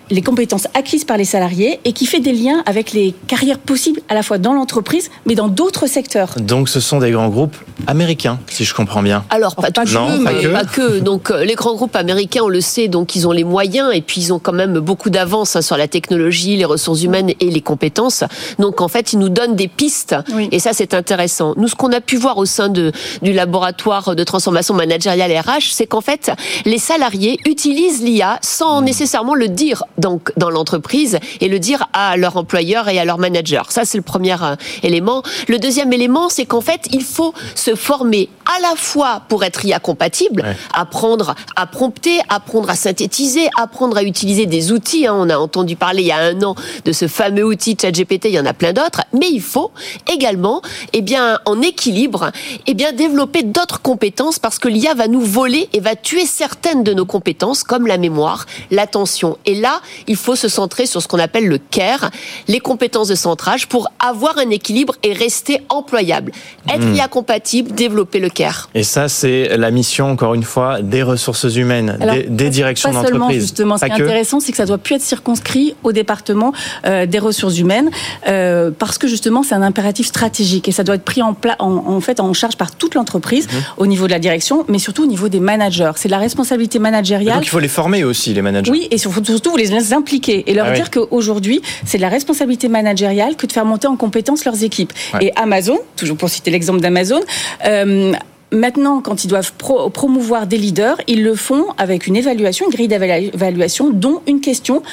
les 0.09 0.21
compétences 0.21 0.67
acquises 0.73 1.05
par 1.05 1.17
les 1.17 1.25
salariés 1.25 1.79
et 1.85 1.93
qui 1.93 2.05
fait 2.05 2.19
des 2.19 2.33
liens 2.33 2.63
avec 2.65 2.91
les 2.91 3.13
carrières 3.27 3.59
possibles 3.59 4.01
à 4.09 4.13
la 4.13 4.23
fois 4.23 4.37
dans 4.37 4.53
l'entreprise 4.53 5.09
mais 5.25 5.35
dans 5.35 5.47
d'autres 5.47 5.87
secteurs. 5.87 6.35
Donc 6.37 6.69
ce 6.69 6.79
sont 6.79 6.99
des 6.99 7.11
grands 7.11 7.29
groupes 7.29 7.55
américains, 7.87 8.39
si 8.47 8.65
je 8.65 8.73
comprends 8.73 9.01
bien. 9.01 9.23
Alors 9.29 9.55
pas, 9.55 9.71
pas, 9.71 9.85
que, 9.85 10.23
pas, 10.23 10.33
que. 10.33 10.47
pas 10.47 10.65
que. 10.65 10.99
Donc 10.99 11.29
les 11.29 11.55
grands 11.55 11.75
groupes 11.75 11.95
américains, 11.95 12.41
on 12.43 12.49
le 12.49 12.61
sait, 12.61 12.87
donc 12.87 13.15
ils 13.15 13.27
ont 13.27 13.31
les 13.31 13.43
moyens 13.43 13.89
et 13.93 14.01
puis 14.01 14.21
ils 14.21 14.33
ont 14.33 14.39
quand 14.39 14.53
même 14.53 14.79
beaucoup 14.79 15.09
d'avance 15.09 15.55
hein, 15.55 15.61
sur 15.61 15.77
la 15.77 15.87
technologie, 15.87 16.57
les 16.57 16.65
ressources 16.65 17.03
humaines 17.03 17.31
et 17.39 17.49
les 17.49 17.61
compétences. 17.61 18.23
Donc 18.59 18.81
en 18.81 18.87
fait, 18.87 19.13
ils 19.13 19.19
nous 19.19 19.29
donnent 19.29 19.55
des 19.55 19.67
pistes 19.67 20.15
et 20.51 20.59
ça 20.59 20.73
c'est 20.73 20.93
intéressant. 20.93 21.53
Nous, 21.57 21.67
ce 21.67 21.75
qu'on 21.75 21.91
a 21.91 22.01
pu 22.01 22.17
voir 22.17 22.37
au 22.37 22.45
sein 22.45 22.69
de, 22.69 22.91
du 23.21 23.33
laboratoire 23.33 24.15
de 24.15 24.23
transformation 24.23 24.73
managériale 24.73 25.31
RH, 25.31 25.70
c'est 25.71 25.87
qu'en 25.87 26.01
fait, 26.01 26.31
les 26.65 26.77
salariés 26.77 27.39
utilisent 27.45 28.01
l'IA 28.01 28.39
sans 28.41 28.81
mmh. 28.81 28.85
nécessairement 28.85 29.35
le 29.35 29.47
dire 29.47 29.83
donc 29.97 30.31
dans 30.37 30.49
l'entreprise 30.49 31.19
et 31.39 31.47
le 31.47 31.59
dire 31.59 31.87
à 31.93 32.17
leur 32.17 32.37
employeur 32.37 32.89
et 32.89 32.99
à 32.99 33.05
leur 33.05 33.17
manager. 33.17 33.71
Ça 33.71 33.85
c'est 33.85 33.97
le 33.97 34.03
premier 34.03 34.35
euh, 34.41 34.55
élément. 34.83 35.23
Le 35.47 35.59
deuxième 35.59 35.93
élément, 35.93 36.29
c'est 36.29 36.45
qu'en 36.45 36.61
fait, 36.61 36.87
il 36.91 37.03
faut 37.03 37.33
se 37.55 37.75
former 37.75 38.29
à 38.57 38.61
la 38.61 38.75
fois 38.75 39.23
pour 39.27 39.43
être 39.43 39.63
IA 39.65 39.79
compatible, 39.79 40.43
apprendre 40.73 41.35
à 41.55 41.65
prompter, 41.65 42.19
apprendre 42.29 42.69
à 42.69 42.75
synthétiser, 42.75 43.47
apprendre 43.57 43.97
à 43.97 44.03
utiliser 44.03 44.45
des 44.45 44.71
outils. 44.71 45.07
Hein. 45.07 45.15
On 45.15 45.29
a 45.29 45.37
entendu 45.37 45.75
parler 45.75 46.03
il 46.03 46.07
y 46.07 46.11
a 46.11 46.17
un 46.17 46.41
an 46.41 46.55
de 46.85 46.91
ce 46.91 47.07
fameux 47.07 47.43
outil 47.43 47.77
ChatGPT, 47.79 48.25
il 48.25 48.31
y 48.31 48.39
en 48.39 48.45
a 48.45 48.53
plein 48.53 48.73
d'autres. 48.73 49.01
Mais 49.13 49.29
il 49.31 49.41
faut 49.41 49.71
également, 50.11 50.61
eh 50.93 51.01
bien, 51.01 51.39
en 51.45 51.61
équilibre, 51.61 52.31
eh 52.67 52.73
bien, 52.73 52.91
développer 52.91 53.43
d'autres 53.43 53.81
compétences 53.81 54.39
parce 54.39 54.59
que 54.59 54.67
l'IA 54.67 54.93
va 54.93 55.07
nous 55.07 55.21
voler 55.21 55.69
et 55.73 55.79
va 55.79 55.95
tuer 55.95 56.25
certaines 56.25 56.83
de 56.83 56.93
nos 56.93 57.05
compétences 57.05 57.63
comme 57.63 57.87
la 57.87 57.97
mémoire, 57.97 58.45
l'attention. 58.69 59.37
Et 59.45 59.55
là, 59.55 59.81
il 60.07 60.15
faut 60.15 60.35
se 60.35 60.49
centrer 60.49 60.85
sur 60.85 61.01
ce 61.01 61.07
qu'on 61.07 61.19
appelle 61.19 61.47
le 61.47 61.57
CARE, 61.57 62.09
les 62.47 62.59
compétences 62.59 63.07
de 63.07 63.15
centrage 63.15 63.67
pour 63.67 63.89
avoir 63.99 64.37
un 64.37 64.49
équilibre 64.49 64.95
et 65.03 65.13
rester 65.13 65.61
employable. 65.69 66.31
Être 66.69 66.85
mmh. 66.85 66.95
IA 66.95 67.07
compatible, 67.07 67.71
développer 67.71 68.19
le 68.19 68.29
CARE. 68.29 68.40
Et 68.75 68.83
ça, 68.83 69.09
c'est 69.09 69.57
la 69.57 69.71
mission, 69.71 70.09
encore 70.09 70.33
une 70.33 70.43
fois, 70.43 70.81
des 70.81 71.03
ressources 71.03 71.43
humaines, 71.55 71.97
des, 72.27 72.49
directions 72.49 72.91
d'entreprise. 72.91 73.41
Justement, 73.41 73.77
ce 73.77 73.85
qui 73.85 73.91
est 73.91 74.03
intéressant, 74.03 74.39
c'est 74.39 74.51
que 74.51 74.57
ça 74.57 74.65
doit 74.65 74.77
plus 74.77 74.95
être 74.95 75.01
circonscrit 75.01 75.75
au 75.83 75.91
département 75.91 76.53
euh, 76.85 77.05
des 77.05 77.19
ressources 77.19 77.57
humaines, 77.57 77.89
euh, 78.27 78.71
parce 78.77 78.97
que 78.97 79.07
justement, 79.07 79.43
c'est 79.43 79.55
un 79.55 79.61
impératif 79.61 80.07
stratégique 80.07 80.67
et 80.67 80.71
ça 80.71 80.83
doit 80.83 80.95
être 80.95 81.03
pris 81.03 81.21
en, 81.21 81.35
en, 81.59 82.01
fait 82.01 82.19
en 82.19 82.33
charge 82.33 82.57
par 82.57 82.75
toute 82.75 82.95
l'entreprise 82.95 83.47
mhm. 83.47 83.61
au 83.77 83.87
niveau 83.87 84.07
de 84.07 84.11
la 84.11 84.19
direction, 84.19 84.65
mais 84.67 84.79
surtout 84.79 85.03
au 85.03 85.07
niveau 85.07 85.29
des 85.29 85.39
managers. 85.39 85.91
C'est 85.95 86.09
la 86.09 86.17
responsabilité 86.17 86.79
managériale. 86.79 87.35
donc 87.35 87.45
il 87.45 87.49
faut 87.49 87.59
les 87.59 87.67
former 87.67 88.03
aussi, 88.03 88.33
les 88.33 88.41
managers. 88.41 88.71
Oui, 88.71 88.87
et 88.91 88.97
surtout, 88.97 89.49
vous 89.49 89.57
les 89.57 89.93
impliquer 89.93 90.49
et 90.49 90.53
leur 90.53 90.67
ah 90.67 90.71
dire 90.71 90.91
qu'aujourd'hui, 90.91 91.61
c'est 91.85 91.97
de 91.97 92.01
la 92.01 92.09
responsabilité 92.09 92.67
managériale 92.67 93.35
que 93.35 93.45
de 93.45 93.51
faire 93.51 93.65
monter 93.65 93.87
en 93.87 93.95
compétence 93.95 94.45
leurs 94.45 94.63
équipes. 94.63 94.93
Et 95.19 95.31
Amazon, 95.35 95.79
toujours 95.95 96.17
pour 96.17 96.29
citer 96.29 96.51
l'exemple 96.51 96.79
d'Amazon, 96.79 97.19
euh, 97.65 98.13
Maintenant, 98.51 99.01
quand 99.01 99.23
ils 99.23 99.27
doivent 99.27 99.53
promouvoir 99.53 100.45
des 100.45 100.57
leaders, 100.57 100.97
ils 101.07 101.23
le 101.23 101.35
font 101.35 101.67
avec 101.77 102.07
une 102.07 102.17
évaluation, 102.17 102.65
une 102.65 102.73
grille 102.73 102.87
d'évaluation, 102.87 103.89
dont 103.91 104.21
une 104.27 104.41
question 104.41 104.83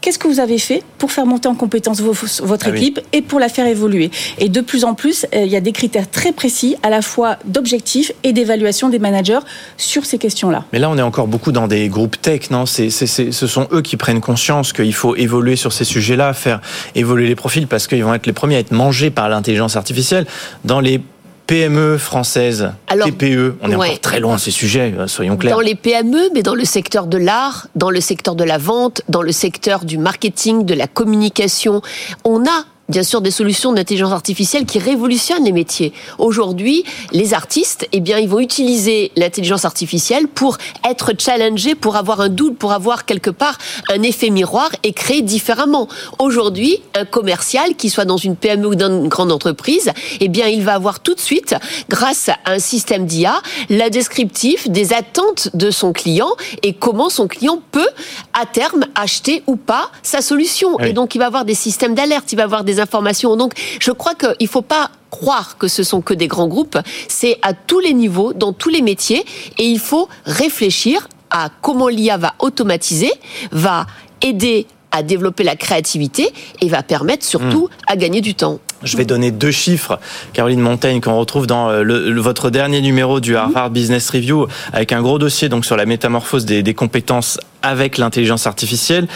Qu'est-ce 0.00 0.18
que 0.18 0.28
vous 0.28 0.38
avez 0.38 0.58
fait 0.58 0.82
pour 0.98 1.10
faire 1.10 1.26
monter 1.26 1.48
en 1.48 1.56
compétence 1.56 2.00
votre 2.00 2.68
ah 2.68 2.76
équipe 2.76 3.00
et 3.12 3.20
pour 3.20 3.40
la 3.40 3.48
faire 3.48 3.66
évoluer? 3.66 4.10
Et 4.38 4.48
de 4.48 4.60
plus 4.60 4.84
en 4.84 4.94
plus, 4.94 5.26
euh, 5.34 5.42
il 5.44 5.50
y 5.50 5.56
a 5.56 5.60
des 5.60 5.72
critères 5.72 6.08
très 6.08 6.30
précis, 6.30 6.76
à 6.84 6.90
la 6.90 7.02
fois 7.02 7.36
d'objectifs 7.44 8.12
et 8.22 8.32
d'évaluation 8.32 8.90
des 8.90 9.00
managers 9.00 9.40
sur 9.76 10.06
ces 10.06 10.18
questions-là. 10.18 10.64
Mais 10.72 10.78
là, 10.78 10.88
on 10.88 10.96
est 10.96 11.02
encore 11.02 11.26
beaucoup 11.26 11.50
dans 11.50 11.66
des 11.66 11.88
groupes 11.88 12.20
tech, 12.20 12.50
non? 12.50 12.64
Ce 12.64 12.88
sont 12.88 13.66
eux 13.72 13.82
qui 13.82 13.96
prennent 13.96 14.20
conscience 14.20 14.72
qu'il 14.72 14.94
faut 14.94 15.16
évoluer 15.16 15.56
sur 15.56 15.72
ces 15.72 15.84
sujets-là, 15.84 16.32
faire 16.32 16.60
évoluer 16.94 17.26
les 17.26 17.34
profils, 17.34 17.66
parce 17.66 17.88
qu'ils 17.88 18.04
vont 18.04 18.14
être 18.14 18.26
les 18.26 18.32
premiers 18.32 18.56
à 18.56 18.60
être 18.60 18.72
mangés 18.72 19.10
par 19.10 19.28
l'intelligence 19.28 19.74
artificielle. 19.74 20.26
Dans 20.64 20.80
les 20.80 21.00
PME 21.48 21.96
françaises, 21.96 22.72
TPE, 22.88 23.56
on 23.62 23.70
est 23.70 23.74
encore 23.74 24.00
très 24.00 24.20
loin 24.20 24.34
de 24.34 24.40
ces 24.40 24.50
sujets, 24.50 24.94
euh, 24.98 25.06
soyons 25.06 25.38
clairs. 25.38 25.54
Dans 25.54 25.62
les 25.62 25.74
PME, 25.74 26.28
mais 26.34 26.42
dans 26.42 26.54
le 26.54 26.66
secteur 26.66 27.06
de 27.06 27.16
l'art, 27.16 27.68
dans 27.74 27.88
le 27.88 28.02
secteur 28.02 28.34
de 28.34 28.44
la 28.44 28.58
vente, 28.58 29.00
dans 29.08 29.22
le 29.22 29.32
secteur 29.32 29.86
du 29.86 29.96
marketing, 29.96 30.66
de 30.66 30.74
la 30.74 30.86
communication, 30.86 31.80
on 32.24 32.44
a 32.44 32.66
bien 32.88 33.02
sûr 33.02 33.20
des 33.20 33.30
solutions 33.30 33.72
d'intelligence 33.72 34.12
artificielle 34.12 34.64
qui 34.64 34.78
révolutionnent 34.78 35.44
les 35.44 35.52
métiers. 35.52 35.92
Aujourd'hui, 36.16 36.84
les 37.12 37.34
artistes, 37.34 37.86
eh 37.92 38.00
bien, 38.00 38.18
ils 38.18 38.28
vont 38.28 38.40
utiliser 38.40 39.12
l'intelligence 39.14 39.66
artificielle 39.66 40.26
pour 40.26 40.56
être 40.88 41.12
challengés, 41.18 41.74
pour 41.74 41.96
avoir 41.96 42.20
un 42.20 42.30
doute, 42.30 42.56
pour 42.56 42.72
avoir 42.72 43.04
quelque 43.04 43.30
part 43.30 43.58
un 43.90 44.02
effet 44.02 44.30
miroir 44.30 44.70
et 44.84 44.92
créer 44.92 45.20
différemment. 45.20 45.88
Aujourd'hui, 46.18 46.80
un 46.94 47.04
commercial, 47.04 47.74
qui 47.76 47.90
soit 47.90 48.06
dans 48.06 48.16
une 48.16 48.36
PME 48.36 48.68
ou 48.68 48.74
dans 48.74 48.88
une 48.88 49.08
grande 49.08 49.32
entreprise, 49.32 49.90
eh 50.20 50.28
bien, 50.28 50.46
il 50.46 50.62
va 50.62 50.74
avoir 50.74 51.00
tout 51.00 51.14
de 51.14 51.20
suite, 51.20 51.54
grâce 51.90 52.30
à 52.30 52.52
un 52.52 52.58
système 52.58 53.04
d'IA, 53.04 53.42
la 53.68 53.90
descriptif 53.90 54.68
des 54.68 54.94
attentes 54.94 55.50
de 55.54 55.70
son 55.70 55.92
client 55.92 56.30
et 56.62 56.72
comment 56.72 57.10
son 57.10 57.28
client 57.28 57.60
peut, 57.70 57.88
à 58.32 58.46
terme, 58.46 58.86
acheter 58.94 59.42
ou 59.46 59.56
pas 59.56 59.90
sa 60.02 60.22
solution. 60.22 60.78
Et 60.80 60.94
donc, 60.94 61.14
il 61.14 61.18
va 61.18 61.26
avoir 61.26 61.44
des 61.44 61.54
systèmes 61.54 61.94
d'alerte, 61.94 62.32
il 62.32 62.36
va 62.36 62.44
avoir 62.44 62.64
des 62.64 62.77
informations. 62.80 63.36
Donc, 63.36 63.52
je 63.80 63.90
crois 63.90 64.14
qu'il 64.14 64.36
ne 64.40 64.46
faut 64.46 64.62
pas 64.62 64.90
croire 65.10 65.56
que 65.58 65.68
ce 65.68 65.82
sont 65.82 66.00
que 66.00 66.14
des 66.14 66.28
grands 66.28 66.48
groupes. 66.48 66.78
C'est 67.08 67.38
à 67.42 67.52
tous 67.54 67.80
les 67.80 67.94
niveaux, 67.94 68.32
dans 68.32 68.52
tous 68.52 68.68
les 68.68 68.82
métiers, 68.82 69.24
et 69.58 69.64
il 69.64 69.78
faut 69.78 70.08
réfléchir 70.24 71.08
à 71.30 71.50
comment 71.60 71.88
l'IA 71.88 72.16
va 72.16 72.34
automatiser, 72.38 73.12
va 73.52 73.86
aider 74.22 74.66
à 74.90 75.02
développer 75.02 75.44
la 75.44 75.56
créativité 75.56 76.32
et 76.62 76.68
va 76.68 76.82
permettre 76.82 77.24
surtout 77.24 77.66
hmm. 77.66 77.92
à 77.92 77.96
gagner 77.96 78.20
du 78.20 78.34
temps. 78.34 78.58
Je 78.82 78.96
vais 78.96 79.04
donner 79.04 79.30
deux 79.32 79.50
chiffres, 79.50 79.98
Caroline 80.32 80.60
Montaigne, 80.60 81.00
qu'on 81.00 81.18
retrouve 81.18 81.46
dans 81.46 81.68
euh, 81.68 81.82
le, 81.82 82.20
votre 82.20 82.48
dernier 82.48 82.80
numéro 82.80 83.18
du 83.18 83.36
Harvard 83.36 83.70
Business 83.70 84.08
Review, 84.10 84.46
avec 84.72 84.92
un 84.92 85.02
gros 85.02 85.18
dossier 85.18 85.48
donc 85.48 85.66
sur 85.66 85.76
la 85.76 85.84
métamorphose 85.84 86.44
des, 86.44 86.62
des 86.62 86.74
compétences 86.74 87.40
avec 87.62 87.98
l'intelligence 87.98 88.46
artificielle. 88.46 89.08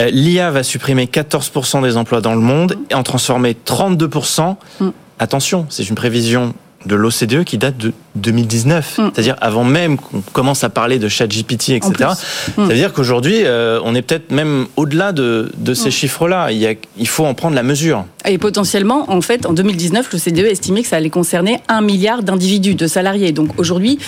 Euh, 0.00 0.10
L'IA 0.10 0.50
va 0.50 0.62
supprimer 0.62 1.06
14% 1.06 1.82
des 1.82 1.96
emplois 1.96 2.20
dans 2.20 2.34
le 2.34 2.40
monde 2.40 2.76
et 2.90 2.94
en 2.94 3.02
transformer 3.02 3.56
32%. 3.66 4.56
Mm. 4.80 4.88
Attention, 5.18 5.66
c'est 5.68 5.88
une 5.88 5.96
prévision 5.96 6.54
de 6.86 6.94
l'OCDE 6.94 7.42
qui 7.42 7.58
date 7.58 7.76
de 7.76 7.92
2019, 8.14 8.98
mm. 8.98 9.10
c'est-à-dire 9.12 9.36
avant 9.40 9.64
même 9.64 9.98
qu'on 9.98 10.20
commence 10.32 10.62
à 10.62 10.68
parler 10.68 10.98
de 10.98 11.08
ChatGPT, 11.08 11.70
etc. 11.70 11.90
Mm. 11.90 12.04
Ça 12.54 12.62
veut 12.62 12.74
dire 12.74 12.92
qu'aujourd'hui, 12.92 13.42
euh, 13.44 13.80
on 13.84 13.94
est 13.96 14.02
peut-être 14.02 14.30
même 14.30 14.66
au-delà 14.76 15.12
de, 15.12 15.50
ces 15.74 15.90
chiffres-là. 15.90 16.52
Il, 16.52 16.76
il, 16.96 17.08
faut 17.08 17.26
en 17.26 17.34
prendre 17.34 17.56
la 17.56 17.64
mesure. 17.64 18.04
Et 18.26 18.38
potentiellement, 18.38 19.10
en 19.10 19.20
fait, 19.20 19.44
en 19.46 19.52
2019, 19.52 20.12
l'OCDE 20.12 20.38
estimait 20.46 20.82
que 20.82 20.88
ça 20.88 20.96
allait 20.96 21.10
concerner 21.10 21.60
un 21.68 21.80
milliard 21.80 22.22
d'individus, 22.22 22.76
de 22.76 22.86
salariés. 22.86 23.32
Donc 23.32 23.58
aujourd'hui, 23.58 23.98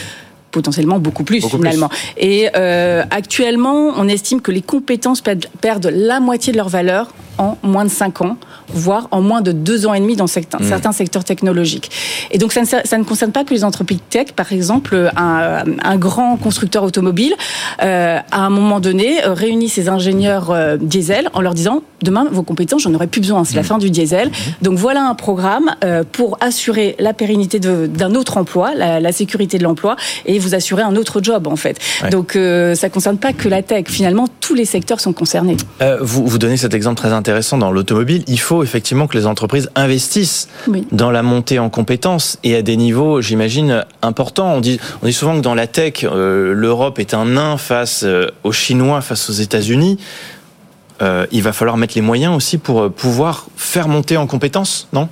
potentiellement 0.50 0.98
beaucoup 0.98 1.24
plus 1.24 1.46
finalement. 1.46 1.88
Et 2.16 2.48
euh, 2.56 3.02
actuellement, 3.10 3.92
on 3.96 4.08
estime 4.08 4.40
que 4.40 4.52
les 4.52 4.62
compétences 4.62 5.22
perdent 5.60 5.92
la 5.92 6.20
moitié 6.20 6.52
de 6.52 6.58
leur 6.58 6.68
valeur 6.68 7.12
en 7.40 7.56
moins 7.62 7.84
de 7.84 7.90
5 7.90 8.20
ans, 8.20 8.36
voire 8.68 9.08
en 9.10 9.22
moins 9.22 9.40
de 9.40 9.50
2 9.50 9.86
ans 9.86 9.94
et 9.94 10.00
demi 10.00 10.14
dans 10.14 10.26
certains, 10.26 10.58
mmh. 10.58 10.68
certains 10.68 10.92
secteurs 10.92 11.24
technologiques. 11.24 11.90
Et 12.30 12.38
donc 12.38 12.52
ça 12.52 12.60
ne, 12.60 12.66
ça 12.66 12.98
ne, 12.98 13.04
concerne 13.04 13.32
pas 13.32 13.44
que 13.44 13.54
les 13.54 13.64
entreprises 13.64 14.00
tech. 14.10 14.32
Par 14.36 14.52
exemple, 14.52 15.10
un, 15.16 15.64
un 15.82 15.96
grand 15.96 16.36
constructeur 16.36 16.84
automobile, 16.84 17.34
euh, 17.82 18.18
à 18.30 18.40
un 18.40 18.50
moment 18.50 18.78
donné, 18.78 19.24
euh, 19.24 19.32
réunit 19.32 19.70
ses 19.70 19.88
ingénieurs 19.88 20.50
euh, 20.50 20.76
diesel 20.76 21.30
en 21.32 21.40
leur 21.40 21.54
disant 21.54 21.82
demain 22.02 22.26
vos 22.30 22.42
compétences, 22.42 22.82
j'en 22.82 22.94
aurai 22.94 23.06
plus 23.06 23.22
besoin, 23.22 23.44
c'est 23.44 23.56
la 23.56 23.62
mmh. 23.62 23.64
fin 23.64 23.78
du 23.78 23.90
diesel. 23.90 24.28
Mmh. 24.28 24.32
Donc 24.62 24.78
voilà 24.78 25.08
un 25.08 25.14
programme 25.14 25.70
euh, 25.82 26.04
pour 26.10 26.36
assurer 26.42 26.94
la 26.98 27.14
pérennité 27.14 27.58
d'un 27.58 28.14
autre 28.14 28.36
emploi, 28.36 28.72
la, 28.74 29.00
la 29.00 29.12
sécurité 29.12 29.56
de 29.56 29.62
l'emploi, 29.62 29.96
et 30.26 30.38
vous 30.38 30.54
assurer 30.54 30.82
un 30.82 30.96
autre 30.96 31.22
job 31.22 31.46
en 31.46 31.56
fait. 31.56 31.78
Donc 32.10 32.38
ça 32.74 32.88
concerne 32.90 33.16
pas 33.16 33.32
que 33.32 33.48
la 33.48 33.62
tech. 33.62 33.86
Finalement, 33.88 34.26
tous 34.40 34.54
les 34.54 34.66
secteurs 34.66 35.00
sont 35.00 35.12
concernés. 35.12 35.56
vous, 36.00 36.26
vous 36.26 36.38
donnez 36.38 36.56
cet 36.56 36.74
exemple 36.74 36.96
très 36.96 37.12
intéressant 37.12 37.29
intéressant 37.30 37.58
dans 37.58 37.70
l'automobile, 37.70 38.24
il 38.26 38.40
faut 38.40 38.64
effectivement 38.64 39.06
que 39.06 39.16
les 39.16 39.24
entreprises 39.24 39.70
investissent 39.76 40.48
dans 40.90 41.12
la 41.12 41.22
montée 41.22 41.60
en 41.60 41.70
compétences 41.70 42.40
et 42.42 42.56
à 42.56 42.62
des 42.62 42.76
niveaux, 42.76 43.20
j'imagine, 43.20 43.84
importants. 44.02 44.52
On 44.52 44.60
dit, 44.60 44.80
on 45.00 45.06
dit 45.06 45.12
souvent 45.12 45.36
que 45.36 45.40
dans 45.40 45.54
la 45.54 45.68
tech, 45.68 46.02
euh, 46.02 46.52
l'Europe 46.52 46.98
est 46.98 47.14
un 47.14 47.26
nain 47.26 47.56
face 47.56 48.02
euh, 48.02 48.32
aux 48.42 48.50
Chinois, 48.50 49.00
face 49.00 49.30
aux 49.30 49.34
États-Unis. 49.34 49.98
Euh, 51.02 51.24
il 51.30 51.44
va 51.44 51.52
falloir 51.52 51.76
mettre 51.76 51.94
les 51.94 52.00
moyens 52.00 52.34
aussi 52.34 52.58
pour 52.58 52.90
pouvoir 52.90 53.46
faire 53.56 53.86
monter 53.86 54.16
en 54.16 54.26
compétences, 54.26 54.88
non? 54.92 55.08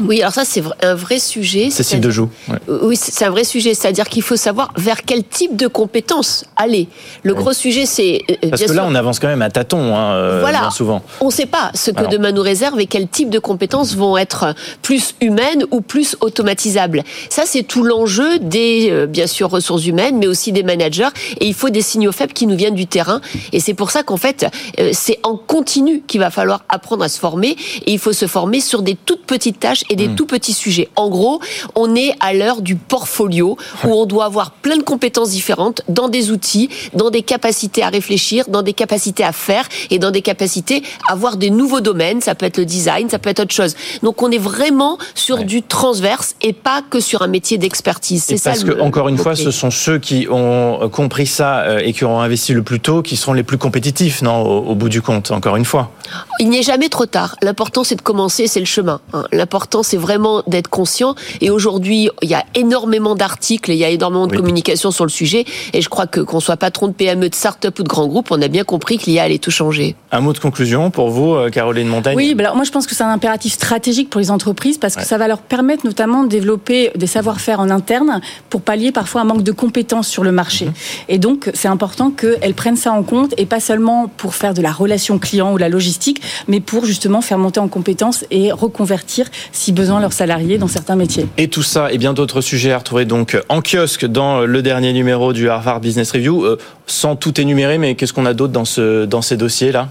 Oui, 0.00 0.20
alors 0.20 0.32
ça 0.32 0.44
c'est 0.44 0.62
un 0.82 0.94
vrai 0.94 1.18
sujet. 1.18 1.70
Cécile 1.70 2.00
de 2.00 2.10
Joux. 2.10 2.28
Oui, 2.68 2.96
c'est 2.96 3.24
un 3.24 3.30
vrai 3.30 3.44
sujet. 3.44 3.74
C'est-à-dire 3.74 4.08
qu'il 4.08 4.22
faut 4.22 4.36
savoir 4.36 4.72
vers 4.76 5.02
quel 5.02 5.24
type 5.24 5.56
de 5.56 5.66
compétences 5.66 6.44
aller. 6.56 6.88
Le 7.22 7.34
gros 7.34 7.52
sujet, 7.52 7.86
c'est 7.86 8.22
euh, 8.30 8.50
parce 8.50 8.64
que 8.64 8.72
là, 8.72 8.84
on 8.86 8.94
avance 8.94 9.18
quand 9.18 9.28
même 9.28 9.42
à 9.42 9.50
tâtons, 9.50 9.94
hein, 9.96 10.12
euh, 10.12 10.40
voilà. 10.40 10.70
souvent. 10.70 11.02
On 11.20 11.26
ne 11.26 11.32
sait 11.32 11.46
pas 11.46 11.70
ce 11.74 11.90
que 11.90 12.08
demain 12.10 12.32
nous 12.32 12.42
réserve 12.42 12.80
et 12.80 12.86
quel 12.86 13.08
type 13.08 13.30
de 13.30 13.38
compétences 13.38 13.94
vont 13.94 14.16
être 14.16 14.54
plus 14.82 15.14
humaines 15.20 15.64
ou 15.70 15.80
plus 15.80 16.16
automatisables. 16.20 17.02
Ça, 17.28 17.42
c'est 17.46 17.62
tout 17.62 17.82
l'enjeu 17.82 18.38
des, 18.38 18.88
euh, 18.90 19.06
bien 19.06 19.26
sûr, 19.26 19.50
ressources 19.50 19.86
humaines, 19.86 20.18
mais 20.18 20.26
aussi 20.26 20.52
des 20.52 20.62
managers. 20.62 21.08
Et 21.40 21.46
il 21.46 21.54
faut 21.54 21.70
des 21.70 21.82
signaux 21.82 22.12
faibles 22.12 22.32
qui 22.32 22.46
nous 22.46 22.56
viennent 22.56 22.74
du 22.74 22.86
terrain. 22.86 23.20
Et 23.52 23.60
c'est 23.60 23.74
pour 23.74 23.90
ça 23.90 24.02
qu'en 24.02 24.16
fait, 24.16 24.46
c'est 24.92 25.18
en 25.22 25.36
continu 25.36 26.02
qu'il 26.06 26.20
va 26.20 26.30
falloir 26.30 26.64
apprendre 26.68 27.04
à 27.04 27.08
se 27.08 27.18
former. 27.18 27.56
Et 27.86 27.92
il 27.92 27.98
faut 27.98 28.12
se 28.12 28.26
former 28.26 28.60
sur 28.60 28.82
des 28.82 28.94
toutes 28.94 29.24
petites 29.24 29.60
tâches 29.60 29.69
et 29.88 29.96
des 29.96 30.08
hmm. 30.08 30.16
tout 30.16 30.26
petits 30.26 30.52
sujets. 30.52 30.88
En 30.96 31.08
gros, 31.08 31.40
on 31.74 31.94
est 31.94 32.12
à 32.20 32.32
l'heure 32.32 32.62
du 32.62 32.76
portfolio 32.76 33.56
où 33.84 33.88
on 33.88 34.06
doit 34.06 34.24
avoir 34.24 34.50
plein 34.50 34.76
de 34.76 34.82
compétences 34.82 35.30
différentes 35.30 35.82
dans 35.88 36.08
des 36.08 36.30
outils, 36.30 36.68
dans 36.94 37.10
des 37.10 37.22
capacités 37.22 37.82
à 37.82 37.88
réfléchir, 37.88 38.44
dans 38.48 38.62
des 38.62 38.72
capacités 38.72 39.24
à 39.24 39.32
faire 39.32 39.68
et 39.90 39.98
dans 39.98 40.10
des 40.10 40.22
capacités 40.22 40.82
à 41.08 41.12
avoir 41.12 41.36
des 41.36 41.50
nouveaux 41.50 41.80
domaines. 41.80 42.20
Ça 42.20 42.34
peut 42.34 42.46
être 42.46 42.58
le 42.58 42.64
design, 42.66 43.08
ça 43.08 43.18
peut 43.18 43.30
être 43.30 43.40
autre 43.40 43.54
chose. 43.54 43.74
Donc 44.02 44.22
on 44.22 44.30
est 44.30 44.38
vraiment 44.38 44.98
sur 45.14 45.44
du 45.44 45.62
transverse 45.62 46.34
et 46.42 46.52
pas 46.52 46.82
que 46.88 47.00
sur 47.00 47.22
un 47.22 47.28
métier 47.28 47.58
d'expertise. 47.58 48.24
C'est 48.24 48.36
ça. 48.36 48.50
Parce 48.50 48.64
que 48.64 48.80
encore 48.80 49.08
une 49.08 49.18
fois, 49.18 49.36
ce 49.36 49.50
sont 49.50 49.70
ceux 49.70 49.98
qui 49.98 50.26
ont 50.30 50.88
compris 50.90 51.26
ça 51.26 51.60
euh, 51.60 51.80
et 51.84 51.92
qui 51.92 52.04
auront 52.04 52.20
investi 52.20 52.52
le 52.52 52.62
plus 52.62 52.80
tôt 52.80 53.02
qui 53.02 53.16
seront 53.16 53.32
les 53.32 53.42
plus 53.42 53.58
compétitifs, 53.58 54.22
non, 54.22 54.42
au, 54.42 54.74
bout 54.74 54.88
du 54.88 55.02
compte. 55.02 55.30
Encore 55.30 55.56
une 55.56 55.64
fois. 55.64 55.90
Il 56.38 56.48
n'y 56.48 56.58
est 56.58 56.62
jamais 56.62 56.88
trop 56.88 57.06
tard. 57.06 57.36
L'important 57.42 57.84
c'est 57.84 57.96
de 57.96 58.02
commencer, 58.02 58.46
c'est 58.46 58.60
le 58.60 58.66
chemin. 58.66 59.00
Hein. 59.12 59.24
L'important 59.60 59.82
c'est 59.82 59.98
vraiment 59.98 60.42
d'être 60.46 60.68
conscient. 60.68 61.14
Et 61.42 61.50
aujourd'hui, 61.50 62.08
il 62.22 62.30
y 62.30 62.34
a 62.34 62.46
énormément 62.54 63.14
d'articles, 63.14 63.70
il 63.70 63.76
y 63.76 63.84
a 63.84 63.90
énormément 63.90 64.26
de 64.26 64.34
communication 64.34 64.90
sur 64.90 65.04
le 65.04 65.10
sujet. 65.10 65.44
Et 65.74 65.82
je 65.82 65.90
crois 65.90 66.06
que 66.06 66.20
qu'on 66.20 66.40
soit 66.40 66.56
patron 66.56 66.88
de 66.88 66.94
PME, 66.94 67.28
de 67.28 67.34
start-up 67.34 67.78
ou 67.78 67.82
de 67.82 67.88
grand 67.88 68.06
groupe, 68.06 68.28
on 68.30 68.40
a 68.40 68.48
bien 68.48 68.64
compris 68.64 68.96
qu'il 68.96 69.12
y 69.12 69.18
allait 69.18 69.36
tout 69.36 69.50
changer. 69.50 69.96
Un 70.12 70.20
mot 70.22 70.32
de 70.32 70.38
conclusion 70.38 70.90
pour 70.90 71.10
vous, 71.10 71.34
euh, 71.34 71.50
Caroline 71.50 71.88
Montagne 71.88 72.16
Oui, 72.16 72.34
bah 72.34 72.44
alors 72.44 72.56
moi 72.56 72.64
je 72.64 72.70
pense 72.70 72.86
que 72.86 72.94
c'est 72.94 73.02
un 73.02 73.12
impératif 73.12 73.52
stratégique 73.52 74.08
pour 74.08 74.18
les 74.18 74.30
entreprises 74.30 74.78
parce 74.78 74.96
que 74.96 75.04
ça 75.04 75.18
va 75.18 75.28
leur 75.28 75.42
permettre 75.42 75.84
notamment 75.84 76.24
de 76.24 76.28
développer 76.28 76.90
des 76.96 77.06
savoir-faire 77.06 77.60
en 77.60 77.68
interne 77.68 78.22
pour 78.48 78.62
pallier 78.62 78.92
parfois 78.92 79.20
un 79.20 79.24
manque 79.24 79.42
de 79.42 79.52
compétences 79.52 80.08
sur 80.08 80.24
le 80.24 80.32
marché. 80.32 80.64
Mhm. 80.64 80.72
Et 81.08 81.18
donc 81.18 81.50
c'est 81.52 81.68
important 81.68 82.10
qu'elles 82.10 82.54
prennent 82.54 82.76
ça 82.76 82.92
en 82.92 83.02
compte 83.02 83.34
et 83.36 83.44
pas 83.44 83.60
seulement 83.60 84.10
pour 84.16 84.34
faire 84.34 84.54
de 84.54 84.62
la 84.62 84.72
relation 84.72 85.18
client 85.18 85.52
ou 85.52 85.58
la 85.58 85.68
logistique, 85.68 86.22
mais 86.48 86.60
pour 86.60 86.86
justement 86.86 87.20
faire 87.20 87.36
monter 87.36 87.60
en 87.60 87.68
compétences 87.68 88.24
et 88.30 88.52
reconvertir 88.52 89.26
si 89.52 89.72
besoin 89.72 90.00
leurs 90.00 90.12
salariés 90.12 90.58
dans 90.58 90.68
certains 90.68 90.96
métiers. 90.96 91.26
Et 91.38 91.48
tout 91.48 91.62
ça 91.62 91.92
et 91.92 91.98
bien 91.98 92.12
d'autres 92.12 92.40
sujets 92.40 92.72
à 92.72 92.78
retrouver 92.78 93.04
donc 93.04 93.40
en 93.48 93.60
kiosque 93.60 94.06
dans 94.06 94.40
le 94.40 94.62
dernier 94.62 94.92
numéro 94.92 95.32
du 95.32 95.48
Harvard 95.48 95.80
Business 95.80 96.12
Review. 96.12 96.44
Euh, 96.44 96.58
sans 96.86 97.16
tout 97.16 97.40
énumérer, 97.40 97.78
mais 97.78 97.94
qu'est-ce 97.94 98.12
qu'on 98.12 98.26
a 98.26 98.34
d'autre 98.34 98.52
dans, 98.52 98.64
ce, 98.64 99.04
dans 99.04 99.22
ces 99.22 99.36
dossiers-là? 99.36 99.88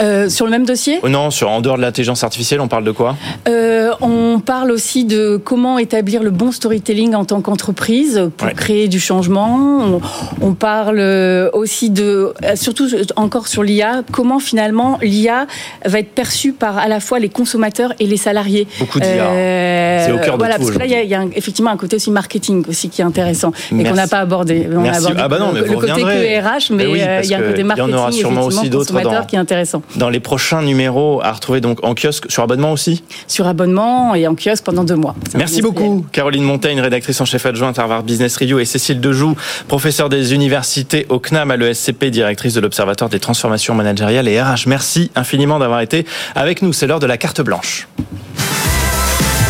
Euh, 0.00 0.28
sur 0.28 0.44
le 0.44 0.50
même 0.50 0.64
dossier? 0.64 1.00
Oh 1.02 1.08
Non, 1.08 1.30
sur 1.30 1.50
en 1.50 1.60
dehors 1.60 1.76
de 1.76 1.82
l'intelligence 1.82 2.22
artificielle, 2.24 2.60
on 2.60 2.68
parle 2.68 2.84
de 2.84 2.92
quoi? 2.92 3.16
Euh, 3.48 3.90
On 4.00 4.40
parle 4.40 4.70
aussi 4.70 5.04
de 5.04 5.40
comment 5.42 5.78
établir 5.78 6.22
le 6.22 6.30
bon 6.30 6.52
storytelling 6.52 7.14
en 7.14 7.24
tant 7.24 7.40
qu'entreprise 7.40 8.30
pour 8.36 8.48
créer 8.50 8.88
du 8.88 9.00
changement. 9.00 10.00
On, 10.40 10.54
parle 10.54 10.98
euh, 10.98 11.50
aussi 11.52 11.90
de, 11.90 12.32
surtout 12.54 12.88
encore 13.16 13.48
sur 13.48 13.62
l'IA, 13.62 14.02
comment 14.12 14.38
finalement 14.38 14.98
l'IA 15.02 15.46
va 15.84 16.00
être 16.00 16.10
perçue 16.10 16.52
par 16.52 16.78
à 16.78 16.88
la 16.88 17.00
fois 17.00 17.18
les 17.18 17.28
consommateurs 17.28 17.92
et 17.98 18.06
les 18.06 18.16
salariés. 18.16 18.66
Beaucoup 18.78 19.00
d'IA. 19.00 20.04
C'est 20.04 20.12
au 20.12 20.18
cœur 20.18 20.34
de 20.34 20.38
voilà, 20.38 20.56
tout. 20.56 20.62
Parce 20.62 20.74
que 20.74 20.78
là, 20.78 20.86
il 20.86 21.08
y 21.08 21.14
a, 21.14 21.24
effectivement 21.34 21.70
un 21.70 21.76
côté 21.76 21.96
aussi 21.96 22.10
marketing 22.10 22.64
aussi 22.68 22.88
qui 22.88 23.00
est 23.00 23.04
intéressant 23.04 23.52
et 23.72 23.84
qu'on 23.84 23.94
n'a 23.94 24.06
pas 24.06 24.20
abordé. 24.20 24.68
On 24.72 24.80
Merci. 24.80 25.08
ah 25.16 25.28
bah 25.28 25.38
non, 25.38 25.52
mais 25.52 25.60
le, 25.60 25.74
côté 25.74 25.92
que 25.92 26.40
RH, 26.40 26.72
mais 26.72 26.84
il 26.84 27.28
y 27.28 27.34
a 27.34 27.38
un 27.38 27.42
côté 27.42 27.62
marketing 27.62 27.88
il 27.88 27.92
y 27.92 27.94
en 27.94 27.98
aura 27.98 28.12
sûrement 28.12 28.44
aussi 28.44 28.70
d'autres 28.70 28.94
qui 29.26 29.36
est 29.36 29.38
intéressant 29.38 29.82
dans 29.96 30.08
les 30.08 30.20
prochains 30.20 30.62
numéros 30.62 31.20
à 31.22 31.32
retrouver 31.32 31.60
donc 31.60 31.84
en 31.84 31.94
kiosque 31.94 32.30
sur 32.30 32.42
abonnement 32.42 32.72
aussi 32.72 33.02
Sur 33.26 33.46
abonnement 33.46 34.14
et 34.14 34.26
en 34.26 34.34
kiosque 34.34 34.64
pendant 34.64 34.84
deux 34.84 34.96
mois. 34.96 35.14
Merci 35.34 35.62
beaucoup 35.62 36.04
Caroline 36.12 36.44
Montaigne, 36.44 36.80
rédactrice 36.80 37.20
en 37.20 37.24
chef 37.24 37.46
adjointe 37.46 37.78
Harvard 37.78 38.02
Business 38.02 38.36
Review 38.36 38.58
et 38.58 38.64
Cécile 38.64 39.00
Dejoux, 39.00 39.36
professeure 39.66 40.08
des 40.08 40.34
universités 40.34 41.06
au 41.08 41.18
CNAM 41.18 41.50
à 41.50 41.56
l'ESCP, 41.56 42.06
directrice 42.06 42.54
de 42.54 42.60
l'Observatoire 42.60 43.10
des 43.10 43.20
transformations 43.20 43.74
managériales 43.74 44.28
et 44.28 44.40
RH. 44.40 44.66
Merci 44.66 45.10
infiniment 45.14 45.58
d'avoir 45.58 45.80
été 45.80 46.04
avec 46.34 46.62
nous. 46.62 46.72
C'est 46.72 46.86
l'heure 46.86 47.00
de 47.00 47.06
la 47.06 47.16
carte 47.16 47.40
blanche. 47.40 47.88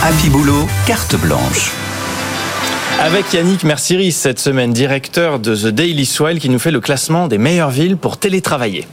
Happy 0.03 0.29
Boulot, 0.29 0.67
carte 0.87 1.17
blanche. 1.17 1.73
Avec 3.01 3.33
Yannick 3.33 3.63
Merciris 3.65 4.13
cette 4.13 4.41
semaine, 4.41 4.73
directeur 4.73 5.39
de 5.39 5.55
The 5.55 5.69
Daily 5.69 6.05
Swell, 6.05 6.41
qui 6.41 6.49
nous 6.49 6.59
fait 6.59 6.71
le 6.71 6.81
classement 6.81 7.29
des 7.29 7.39
meilleures 7.39 7.71
villes 7.71 7.97
pour 7.97 8.19
télétravailler. 8.19 8.87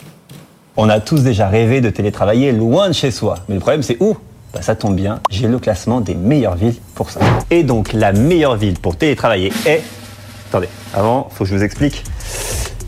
On 0.78 0.90
a 0.90 1.00
tous 1.00 1.24
déjà 1.24 1.48
rêvé 1.48 1.80
de 1.80 1.90
télétravailler 1.90 2.52
loin 2.52 2.90
de 2.90 2.94
chez 2.94 3.10
soi. 3.10 3.38
Mais 3.48 3.56
le 3.56 3.62
problème, 3.62 3.82
c'est 3.82 3.96
où? 4.02 4.18
Bah, 4.54 4.62
Ça 4.62 4.76
tombe 4.76 4.96
bien, 4.96 5.22
j'ai 5.30 5.48
le 5.48 5.58
classement 5.58 6.02
des 6.02 6.16
meilleures 6.16 6.56
villes 6.56 6.76
pour 6.96 7.12
ça. 7.12 7.22
Et 7.50 7.64
donc, 7.64 7.94
la 7.94 8.12
meilleure 8.12 8.58
ville 8.58 8.78
pour 8.78 8.98
télétravailler 8.98 9.54
est... 9.66 9.82
Attendez, 10.50 10.68
avant, 10.94 11.30
faut 11.32 11.46
que 11.46 11.50
je 11.50 11.56
vous 11.56 11.64
explique 11.64 12.04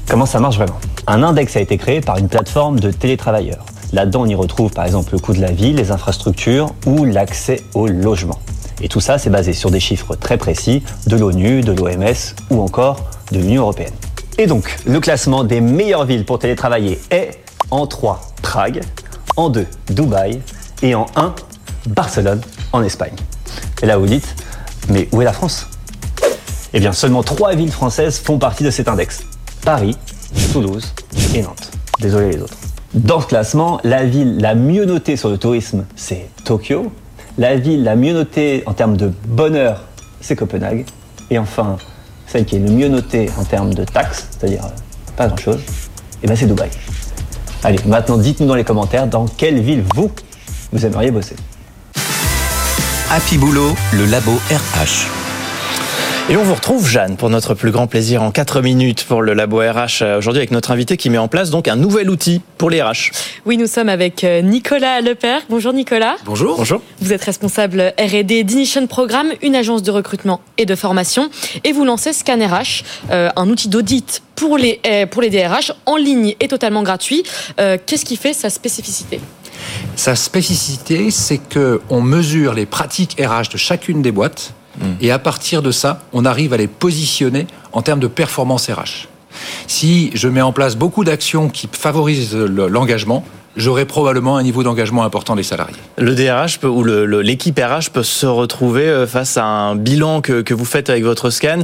comment 0.09 0.25
ça 0.25 0.41
marche 0.41 0.57
vraiment. 0.57 0.77
Un 1.07 1.23
index 1.23 1.55
a 1.55 1.61
été 1.61 1.77
créé 1.77 2.01
par 2.01 2.17
une 2.17 2.27
plateforme 2.27 2.77
de 2.77 2.91
télétravailleurs. 2.91 3.65
Là-dedans, 3.93 4.23
on 4.23 4.25
y 4.25 4.35
retrouve 4.35 4.71
par 4.71 4.85
exemple 4.85 5.13
le 5.13 5.19
coût 5.19 5.33
de 5.33 5.39
la 5.39 5.51
vie, 5.51 5.71
les 5.71 5.91
infrastructures 5.91 6.73
ou 6.85 7.05
l'accès 7.05 7.63
au 7.73 7.87
logement. 7.87 8.39
Et 8.81 8.89
tout 8.89 8.99
ça, 8.99 9.17
c'est 9.17 9.29
basé 9.29 9.53
sur 9.53 9.71
des 9.71 9.79
chiffres 9.79 10.15
très 10.15 10.37
précis 10.37 10.83
de 11.07 11.15
l'ONU, 11.15 11.61
de 11.61 11.71
l'OMS 11.71 12.35
ou 12.51 12.61
encore 12.61 12.99
de 13.31 13.39
l'Union 13.39 13.61
européenne. 13.61 13.93
Et 14.37 14.45
donc, 14.45 14.77
le 14.85 14.99
classement 14.99 15.45
des 15.45 15.61
meilleures 15.61 16.05
villes 16.05 16.25
pour 16.25 16.37
télétravailler 16.37 16.99
est 17.11 17.46
en 17.71 17.87
3, 17.87 18.21
Prague, 18.41 18.81
en 19.35 19.49
2, 19.49 19.65
Dubaï, 19.89 20.41
et 20.81 20.95
en 20.95 21.05
1, 21.15 21.33
Barcelone, 21.87 22.41
en 22.73 22.83
Espagne. 22.83 23.15
Et 23.81 23.85
là, 23.85 23.97
vous 23.97 24.05
dites, 24.05 24.35
mais 24.89 25.07
où 25.11 25.21
est 25.21 25.25
la 25.25 25.33
France? 25.33 25.67
Eh 26.73 26.79
bien, 26.79 26.91
seulement 26.91 27.23
3 27.23 27.55
villes 27.55 27.71
françaises 27.71 28.19
font 28.19 28.37
partie 28.39 28.63
de 28.63 28.71
cet 28.71 28.87
index. 28.87 29.23
Paris, 29.63 29.97
Toulouse 30.51 30.93
et 31.33 31.41
Nantes. 31.41 31.71
Désolé 31.99 32.31
les 32.31 32.41
autres. 32.41 32.57
Dans 32.93 33.21
ce 33.21 33.27
classement, 33.27 33.79
la 33.83 34.05
ville 34.05 34.37
la 34.39 34.55
mieux 34.55 34.85
notée 34.85 35.17
sur 35.17 35.29
le 35.29 35.37
tourisme, 35.37 35.85
c'est 35.95 36.29
Tokyo. 36.43 36.91
La 37.37 37.55
ville 37.55 37.83
la 37.83 37.95
mieux 37.95 38.13
notée 38.13 38.63
en 38.65 38.73
termes 38.73 38.97
de 38.97 39.11
bonheur, 39.27 39.83
c'est 40.21 40.35
Copenhague. 40.35 40.85
Et 41.29 41.37
enfin, 41.37 41.77
celle 42.27 42.45
qui 42.45 42.55
est 42.55 42.59
le 42.59 42.71
mieux 42.71 42.87
notée 42.87 43.29
en 43.37 43.43
termes 43.43 43.73
de 43.73 43.83
taxes, 43.83 44.27
c'est-à-dire 44.31 44.65
euh, 44.65 44.69
pas 45.15 45.27
grand-chose, 45.27 45.59
et 46.23 46.27
ben 46.27 46.35
c'est 46.35 46.45
Dubaï. 46.45 46.69
Allez, 47.63 47.79
maintenant 47.85 48.17
dites-nous 48.17 48.47
dans 48.47 48.55
les 48.55 48.63
commentaires 48.63 49.07
dans 49.07 49.25
quelle 49.25 49.61
ville 49.61 49.83
vous, 49.95 50.11
vous 50.71 50.85
aimeriez 50.85 51.11
bosser. 51.11 51.35
Happy 53.09 53.37
Boulot, 53.37 53.73
le 53.93 54.05
labo 54.05 54.33
RH. 54.51 55.26
Et 56.29 56.35
on 56.35 56.43
vous 56.43 56.55
retrouve, 56.55 56.85
Jeanne, 56.89 57.15
pour 57.15 57.29
notre 57.29 57.53
plus 57.53 57.71
grand 57.71 57.87
plaisir 57.87 58.21
en 58.21 58.31
4 58.31 58.61
minutes 58.61 59.05
pour 59.05 59.21
le 59.21 59.33
Labo 59.33 59.59
RH 59.59 60.01
euh, 60.01 60.17
aujourd'hui 60.17 60.39
avec 60.39 60.51
notre 60.51 60.71
invité 60.71 60.97
qui 60.97 61.09
met 61.09 61.17
en 61.17 61.29
place 61.29 61.51
donc 61.51 61.69
un 61.69 61.77
nouvel 61.77 62.09
outil 62.09 62.41
pour 62.57 62.69
les 62.69 62.81
RH. 62.81 63.11
Oui, 63.45 63.55
nous 63.55 63.65
sommes 63.65 63.87
avec 63.87 64.25
euh, 64.25 64.41
Nicolas 64.41 64.99
Lepère. 64.99 65.43
Bonjour 65.49 65.71
Nicolas. 65.71 66.17
Bonjour. 66.25 66.57
Bonjour. 66.57 66.81
Vous 66.99 67.13
êtes 67.13 67.23
responsable 67.23 67.93
R&D 67.97 68.43
d'Ignition 68.43 68.87
Programme, 68.87 69.31
une 69.41 69.55
agence 69.55 69.83
de 69.83 69.91
recrutement 69.91 70.41
et 70.57 70.65
de 70.65 70.75
formation. 70.75 71.29
Et 71.63 71.71
vous 71.71 71.85
lancez 71.85 72.11
Scan 72.11 72.45
RH, 72.45 72.83
euh, 73.09 73.29
un 73.37 73.47
outil 73.47 73.69
d'audit 73.69 74.21
pour 74.35 74.57
les, 74.57 74.81
pour 75.09 75.21
les 75.21 75.29
DRH 75.29 75.71
en 75.85 75.95
ligne 75.95 76.35
et 76.41 76.47
totalement 76.47 76.83
gratuit. 76.83 77.23
Qu'est-ce 77.57 78.05
qui 78.05 78.17
fait 78.17 78.33
sa 78.33 78.51
spécificité? 78.51 79.19
Sa 79.95 80.15
spécificité, 80.15 81.09
c'est 81.09 81.39
qu'on 81.39 82.01
mesure 82.01 82.53
les 82.53 82.67
pratiques 82.67 83.17
RH 83.19 83.49
de 83.53 83.57
chacune 83.57 84.03
des 84.03 84.11
boîtes 84.11 84.53
Mm. 84.79 84.85
Et 85.01 85.11
à 85.11 85.19
partir 85.19 85.61
de 85.61 85.71
ça, 85.71 86.01
on 86.13 86.25
arrive 86.25 86.53
à 86.53 86.57
les 86.57 86.67
positionner 86.67 87.47
en 87.73 87.81
termes 87.81 87.99
de 87.99 88.07
performance 88.07 88.69
RH. 88.69 89.07
Si 89.67 90.11
je 90.13 90.27
mets 90.27 90.41
en 90.41 90.51
place 90.51 90.75
beaucoup 90.75 91.03
d'actions 91.03 91.49
qui 91.49 91.69
favorisent 91.71 92.35
l'engagement, 92.35 93.23
j'aurai 93.55 93.85
probablement 93.85 94.37
un 94.37 94.43
niveau 94.43 94.63
d'engagement 94.63 95.03
important 95.03 95.35
des 95.35 95.43
salariés. 95.43 95.75
Le 95.97 96.15
DRH 96.15 96.59
ou 96.63 96.83
l'équipe 96.83 97.59
RH 97.59 97.89
peut 97.91 98.03
se 98.03 98.25
retrouver 98.25 98.83
euh, 98.83 99.07
face 99.07 99.37
à 99.37 99.45
un 99.45 99.75
bilan 99.75 100.21
que, 100.21 100.53
vous 100.53 100.65
faites 100.65 100.89
avec 100.89 101.03
votre 101.03 101.29
scan. 101.29 101.59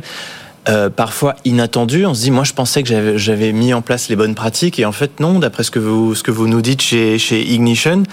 Euh, 0.70 0.90
parfois 0.90 1.36
inattendu. 1.44 2.06
On 2.06 2.14
se 2.14 2.22
dit, 2.22 2.32
moi, 2.32 2.46
je 2.46 2.54
pensais 2.54 2.84
que 2.84 3.18
j'avais 3.18 3.52
mis 3.52 3.74
en 3.74 3.82
place 3.82 4.08
les 4.08 4.16
bonnes 4.16 4.34
pratiques, 4.34 4.80
et 4.80 4.86
en 4.86 4.94
fait, 4.94 5.20
non. 5.20 5.40
D'après 5.40 5.64
ce 5.64 5.72
que 5.72 5.80
vous 5.80 6.48
nous 6.48 6.62
dites 6.62 6.82
chez, 6.82 7.18
chez 7.18 7.42
Ignition, 7.42 8.04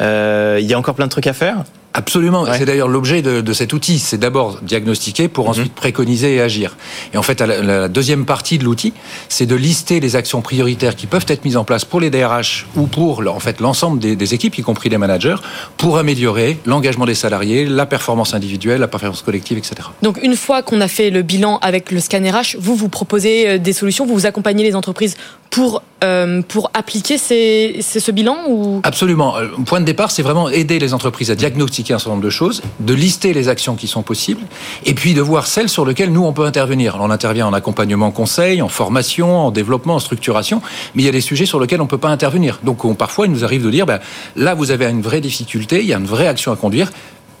euh, 0.00 0.58
il 0.58 0.66
y 0.66 0.72
a 0.72 0.78
encore 0.78 0.94
plein 0.94 1.04
de 1.04 1.10
trucs 1.10 1.26
à 1.26 1.34
faire. 1.34 1.64
Absolument. 1.98 2.46
C'est 2.56 2.64
d'ailleurs 2.64 2.86
l'objet 2.86 3.22
de, 3.22 3.40
de, 3.40 3.52
cet 3.52 3.72
outil. 3.72 3.98
C'est 3.98 4.18
d'abord 4.18 4.60
diagnostiquer 4.62 5.26
pour 5.26 5.46
mhm. 5.46 5.50
ensuite 5.50 5.74
préconiser 5.74 6.36
et 6.36 6.40
agir. 6.40 6.76
Et 7.12 7.18
en 7.18 7.22
fait, 7.22 7.40
la, 7.40 7.60
la 7.60 7.88
deuxième 7.88 8.24
partie 8.24 8.56
de 8.58 8.64
l'outil, 8.64 8.92
c'est 9.28 9.46
de 9.46 9.56
lister 9.56 9.98
les 9.98 10.14
actions 10.14 10.40
prioritaires 10.40 10.94
qui 10.94 11.08
peuvent 11.08 11.26
être 11.26 11.44
mises 11.44 11.56
en 11.56 11.64
place 11.64 11.84
pour 11.84 12.00
les 12.00 12.10
DRH 12.10 12.66
ou 12.76 12.86
pour 12.86 13.22
en 13.26 13.40
fait 13.40 13.60
l'ensemble 13.60 13.98
des, 13.98 14.14
des, 14.14 14.34
équipes, 14.34 14.56
y 14.58 14.62
compris 14.62 14.88
les 14.88 14.98
managers, 14.98 15.36
pour 15.76 15.98
améliorer 15.98 16.58
l'engagement 16.66 17.04
des 17.04 17.14
salariés, 17.14 17.66
la 17.66 17.86
performance 17.86 18.32
individuelle, 18.32 18.80
la 18.80 18.88
performance 18.88 19.22
collective, 19.22 19.58
etc. 19.58 19.88
Donc 20.02 20.22
une 20.22 20.36
fois 20.36 20.62
qu'on 20.62 20.80
a 20.80 20.88
fait 20.88 21.10
le 21.10 21.22
bilan 21.22 21.58
avec 21.62 21.90
le 21.90 21.98
scan 21.98 22.22
RH, 22.22 22.56
vous 22.58 22.76
vous 22.76 22.88
proposez 22.88 23.48
euh, 23.48 23.58
des 23.58 23.72
solutions, 23.72 24.06
vous 24.06 24.14
vous 24.14 24.26
accompagnez 24.26 24.62
les 24.62 24.76
entreprises 24.76 25.16
pour 25.50 25.82
euh, 26.04 26.42
pour 26.46 26.70
appliquer 26.74 27.18
ces, 27.18 27.80
ce 27.82 28.10
bilan 28.12 28.36
ou? 28.48 28.80
Absolument. 28.84 29.36
Le 29.38 29.46
euh, 29.46 29.64
point 29.66 29.80
de 29.80 29.84
départ, 29.84 30.12
c'est 30.12 30.22
vraiment 30.22 30.48
aider 30.48 30.78
les 30.78 30.94
entreprises 30.94 31.30
à 31.32 31.34
diagnostiquer 31.34 31.87
un 31.94 31.98
certain 31.98 32.10
nombre 32.10 32.24
de 32.24 32.30
choses, 32.30 32.62
de 32.80 32.94
lister 32.94 33.32
les 33.32 33.48
actions 33.48 33.76
qui 33.76 33.86
sont 33.86 34.02
possibles, 34.02 34.42
et 34.84 34.94
puis 34.94 35.14
de 35.14 35.20
voir 35.20 35.46
celles 35.46 35.68
sur 35.68 35.84
lesquelles 35.84 36.12
nous 36.12 36.24
on 36.24 36.32
peut 36.32 36.44
intervenir. 36.44 36.96
On 37.00 37.10
intervient 37.10 37.46
en 37.46 37.52
accompagnement, 37.52 38.10
conseil, 38.10 38.62
en 38.62 38.68
formation, 38.68 39.38
en 39.38 39.50
développement, 39.50 39.96
en 39.96 39.98
structuration, 40.00 40.62
mais 40.94 41.02
il 41.02 41.06
y 41.06 41.08
a 41.08 41.12
des 41.12 41.20
sujets 41.20 41.46
sur 41.46 41.60
lesquels 41.60 41.80
on 41.80 41.86
peut 41.86 41.98
pas 41.98 42.08
intervenir. 42.08 42.60
Donc 42.62 42.84
on, 42.84 42.94
parfois, 42.94 43.26
il 43.26 43.32
nous 43.32 43.44
arrive 43.44 43.64
de 43.64 43.70
dire, 43.70 43.86
ben, 43.86 44.00
là 44.36 44.54
vous 44.54 44.70
avez 44.70 44.86
une 44.86 45.02
vraie 45.02 45.20
difficulté, 45.20 45.80
il 45.80 45.86
y 45.86 45.94
a 45.94 45.98
une 45.98 46.06
vraie 46.06 46.26
action 46.26 46.52
à 46.52 46.56
conduire 46.56 46.90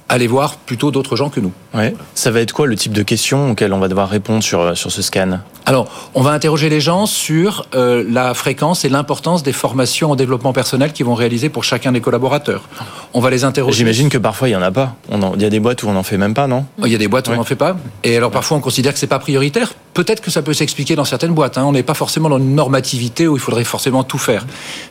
aller 0.08 0.26
voir 0.26 0.56
plutôt 0.56 0.90
d'autres 0.90 1.16
gens 1.16 1.28
que 1.28 1.40
nous. 1.40 1.52
Ouais. 1.74 1.94
Ça 2.14 2.30
va 2.30 2.40
être 2.40 2.52
quoi 2.52 2.66
le 2.66 2.76
type 2.76 2.92
de 2.92 3.02
questions 3.02 3.50
auxquelles 3.50 3.72
on 3.72 3.78
va 3.78 3.88
devoir 3.88 4.08
répondre 4.08 4.42
sur, 4.42 4.60
euh, 4.60 4.74
sur 4.74 4.90
ce 4.90 5.02
scan? 5.02 5.40
Alors, 5.66 5.86
on 6.14 6.22
va 6.22 6.30
interroger 6.30 6.70
les 6.70 6.80
gens 6.80 7.04
sur 7.04 7.66
euh, 7.74 8.02
la 8.08 8.32
fréquence 8.32 8.86
et 8.86 8.88
l'importance 8.88 9.42
des 9.42 9.52
formations 9.52 10.10
en 10.10 10.16
développement 10.16 10.54
personnel 10.54 10.94
qu'ils 10.94 11.04
vont 11.04 11.14
réaliser 11.14 11.50
pour 11.50 11.62
chacun 11.62 11.92
des 11.92 12.00
collaborateurs. 12.00 12.62
On 13.12 13.20
va 13.20 13.28
les 13.28 13.44
interroger. 13.44 13.76
J'imagine 13.76 14.08
que 14.08 14.16
parfois 14.16 14.48
il 14.48 14.52
y 14.52 14.56
en 14.56 14.62
a 14.62 14.70
pas. 14.70 14.96
Il 15.12 15.42
y 15.42 15.44
a 15.44 15.50
des 15.50 15.60
boîtes 15.60 15.82
où 15.82 15.88
on 15.88 15.92
n'en 15.92 16.02
fait 16.02 16.16
même 16.16 16.32
pas, 16.32 16.46
non? 16.46 16.64
Il 16.82 16.90
y 16.90 16.94
a 16.94 16.98
des 16.98 17.08
boîtes 17.08 17.28
où 17.28 17.32
on 17.32 17.36
n'en 17.36 17.44
fait 17.44 17.54
pas. 17.54 17.76
Et 18.02 18.16
alors 18.16 18.30
parfois 18.30 18.56
on 18.56 18.60
considère 18.60 18.94
que 18.94 18.98
c'est 18.98 19.06
pas 19.06 19.18
prioritaire. 19.18 19.74
Peut-être 19.92 20.22
que 20.22 20.30
ça 20.30 20.40
peut 20.40 20.54
s'expliquer 20.54 20.94
dans 20.94 21.04
certaines 21.04 21.34
boîtes. 21.34 21.58
Hein. 21.58 21.64
On 21.66 21.72
n'est 21.72 21.82
pas 21.82 21.94
forcément 21.94 22.30
dans 22.30 22.38
une 22.38 22.54
normativité 22.54 23.26
où 23.26 23.36
il 23.36 23.40
faudrait 23.40 23.64
forcément 23.64 24.04
tout 24.04 24.16
faire. 24.16 24.46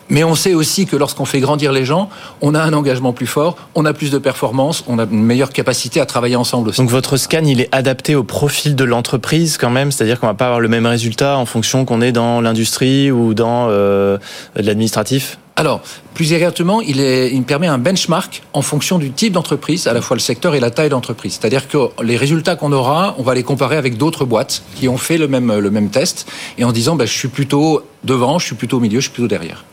Mais 0.10 0.24
on 0.24 0.36
sait 0.36 0.54
aussi 0.54 0.86
que 0.86 0.96
lorsqu'on 0.96 1.26
fait 1.26 1.40
grandir 1.40 1.72
les 1.72 1.86
gens, 1.86 2.10
on 2.42 2.54
a 2.54 2.62
un 2.62 2.74
engagement 2.74 3.14
plus 3.14 3.26
fort, 3.26 3.56
on 3.74 3.86
a 3.86 3.94
plus 3.94 4.12
de 4.12 4.18
performance, 4.20 4.84
on 4.88 5.00
a 5.00 5.07
une 5.12 5.24
meilleure 5.24 5.52
capacité 5.52 6.00
à 6.00 6.06
travailler 6.06 6.36
ensemble 6.36 6.70
aussi. 6.70 6.80
Donc 6.80 6.90
votre 6.90 7.18
scan, 7.18 7.44
il 7.46 7.62
est 7.62 7.70
adapté 7.72 8.16
au 8.16 8.24
profil 8.24 8.76
de 8.76 8.84
l'entreprise 8.84 9.58
quand 9.58 9.70
même, 9.70 9.92
c'est-à-dire 9.92 10.20
qu'on 10.20 10.28
va 10.28 10.34
pas 10.34 10.46
avoir 10.46 10.60
le 10.60 10.68
même 10.68 10.86
résultat 10.86 11.38
en 11.38 11.46
fonction 11.46 11.86
qu'on 11.86 12.02
est 12.02 12.12
dans 12.12 12.42
l'industrie 12.42 13.12
ou 13.12 13.34
dans 13.34 13.68
euh, 13.70 14.18
l'administratif? 14.56 15.38
Alors, 15.60 15.82
plus 16.14 16.34
exactement, 16.34 16.82
il, 16.82 17.00
est, 17.00 17.34
il 17.34 17.42
permet 17.42 17.66
un 17.66 17.80
benchmark 17.80 18.44
en 18.54 18.62
fonction 18.62 19.00
du 19.00 19.10
type 19.10 19.34
d'entreprise, 19.34 19.88
à 19.88 19.94
la 19.94 20.02
fois 20.02 20.16
le 20.16 20.22
secteur 20.22 20.54
et 20.54 20.60
la 20.60 20.70
taille 20.70 20.90
d'entreprise. 20.90 21.40
C'est-à-dire 21.40 21.68
que 21.68 21.78
les 22.04 22.16
résultats 22.16 22.56
qu'on 22.56 22.72
aura, 22.72 23.16
on 23.18 23.24
va 23.24 23.34
les 23.34 23.42
comparer 23.42 23.76
avec 23.76 23.98
d'autres 23.98 24.24
boîtes 24.24 24.62
qui 24.76 24.88
ont 24.88 24.98
fait 24.98 25.18
le 25.18 25.28
même, 25.28 25.58
le 25.58 25.72
même 25.72 25.90
test, 25.90 26.28
et 26.60 26.64
en 26.64 26.72
disant, 26.72 26.96
ben, 26.96 27.08
je 27.08 27.14
suis 27.14 27.28
plutôt 27.28 27.82
devant, 28.04 28.38
je 28.38 28.46
suis 28.46 28.56
plutôt 28.56 28.78
au 28.78 28.80
milieu, 28.80 29.00
je 29.00 29.06
suis 29.06 29.14
plutôt 29.14 29.28
derrière. 29.28 29.66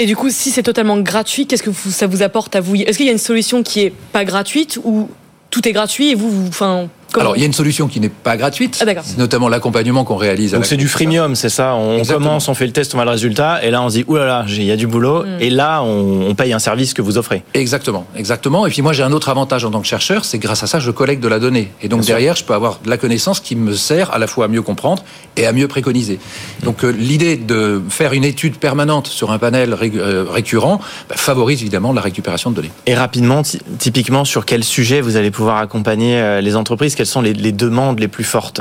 Et 0.00 0.06
du 0.06 0.14
coup, 0.14 0.30
si 0.30 0.52
c'est 0.52 0.62
totalement 0.62 0.96
gratuit, 1.00 1.48
qu'est-ce 1.48 1.64
que 1.64 1.72
ça 1.72 2.06
vous 2.06 2.22
apporte 2.22 2.54
à 2.54 2.60
vous? 2.60 2.76
Est-ce 2.76 2.96
qu'il 2.96 3.06
y 3.06 3.08
a 3.08 3.12
une 3.12 3.18
solution 3.18 3.64
qui 3.64 3.80
est 3.80 3.92
pas 4.12 4.24
gratuite 4.24 4.78
ou 4.84 5.10
tout 5.50 5.68
est 5.68 5.72
gratuit 5.72 6.10
et 6.10 6.14
vous, 6.14 6.30
vous 6.30 6.52
alors, 7.14 7.36
il 7.36 7.40
y 7.40 7.42
a 7.42 7.46
une 7.46 7.52
solution 7.52 7.88
qui 7.88 8.00
n'est 8.00 8.08
pas 8.08 8.36
gratuite, 8.36 8.84
ah, 8.86 9.00
notamment 9.16 9.48
l'accompagnement 9.48 10.04
qu'on 10.04 10.16
réalise. 10.16 10.52
Donc 10.52 10.66
c'est 10.66 10.76
du 10.76 10.88
freemium, 10.88 11.34
c'est 11.34 11.48
ça 11.48 11.74
On 11.74 12.02
commence, 12.04 12.48
on 12.48 12.54
fait 12.54 12.66
le 12.66 12.72
test, 12.72 12.94
on 12.94 13.00
a 13.00 13.04
le 13.04 13.10
résultat, 13.10 13.64
et 13.64 13.70
là 13.70 13.82
on 13.82 13.88
se 13.88 13.96
dit, 13.96 14.04
oulala, 14.06 14.44
il 14.48 14.64
y 14.64 14.70
a 14.70 14.76
du 14.76 14.86
boulot, 14.86 15.24
mm. 15.24 15.40
et 15.40 15.50
là 15.50 15.82
on, 15.82 16.34
paye 16.34 16.52
un 16.52 16.58
service 16.58 16.94
que 16.94 17.02
vous 17.02 17.18
offrez. 17.18 17.42
Exactement, 17.54 18.06
exactement. 18.16 18.66
Et 18.66 18.70
puis 18.70 18.82
moi 18.82 18.92
j'ai 18.92 19.02
un 19.02 19.12
autre 19.12 19.28
avantage 19.28 19.64
en 19.64 19.70
tant 19.70 19.80
que 19.80 19.86
chercheur, 19.86 20.24
c'est 20.24 20.38
grâce 20.38 20.62
à 20.62 20.66
ça 20.66 20.78
je 20.78 20.90
collecte 20.90 21.22
de 21.22 21.28
la 21.28 21.38
donnée. 21.38 21.72
Et 21.82 21.88
donc 21.88 22.04
derrière, 22.04 22.36
je 22.36 22.44
peux 22.44 22.54
avoir 22.54 22.78
de 22.84 22.90
la 22.90 22.96
connaissance 22.96 23.40
qui 23.40 23.56
me 23.56 23.74
sert 23.74 24.12
à 24.12 24.18
la 24.18 24.26
fois 24.26 24.44
à 24.44 24.48
mieux 24.48 24.62
comprendre 24.62 25.02
et 25.36 25.46
à 25.46 25.52
mieux 25.52 25.68
préconiser. 25.68 26.20
Donc 26.62 26.84
euh, 26.84 26.90
l'idée 26.90 27.36
de 27.36 27.82
faire 27.88 28.12
une 28.12 28.24
étude 28.24 28.56
permanente 28.56 29.06
sur 29.06 29.30
un 29.30 29.38
panel 29.38 29.74
euh, 29.74 30.24
récurrent 30.28 30.80
bah, 31.08 31.16
favorise 31.16 31.62
évidemment 31.62 31.92
la 31.92 32.00
récupération 32.00 32.50
de 32.50 32.56
données. 32.56 32.70
Et 32.86 32.94
rapidement, 32.94 33.42
typiquement, 33.78 34.24
sur 34.24 34.44
quel 34.44 34.64
sujet 34.64 35.00
vous 35.00 35.16
allez 35.16 35.30
pouvoir 35.30 35.58
accompagner 35.58 36.18
euh, 36.18 36.40
les 36.40 36.56
entreprises? 36.56 36.94
Quelles 36.98 37.06
sont 37.06 37.20
les, 37.20 37.52
demandes 37.52 38.00
les 38.00 38.08
plus 38.08 38.24
fortes 38.24 38.60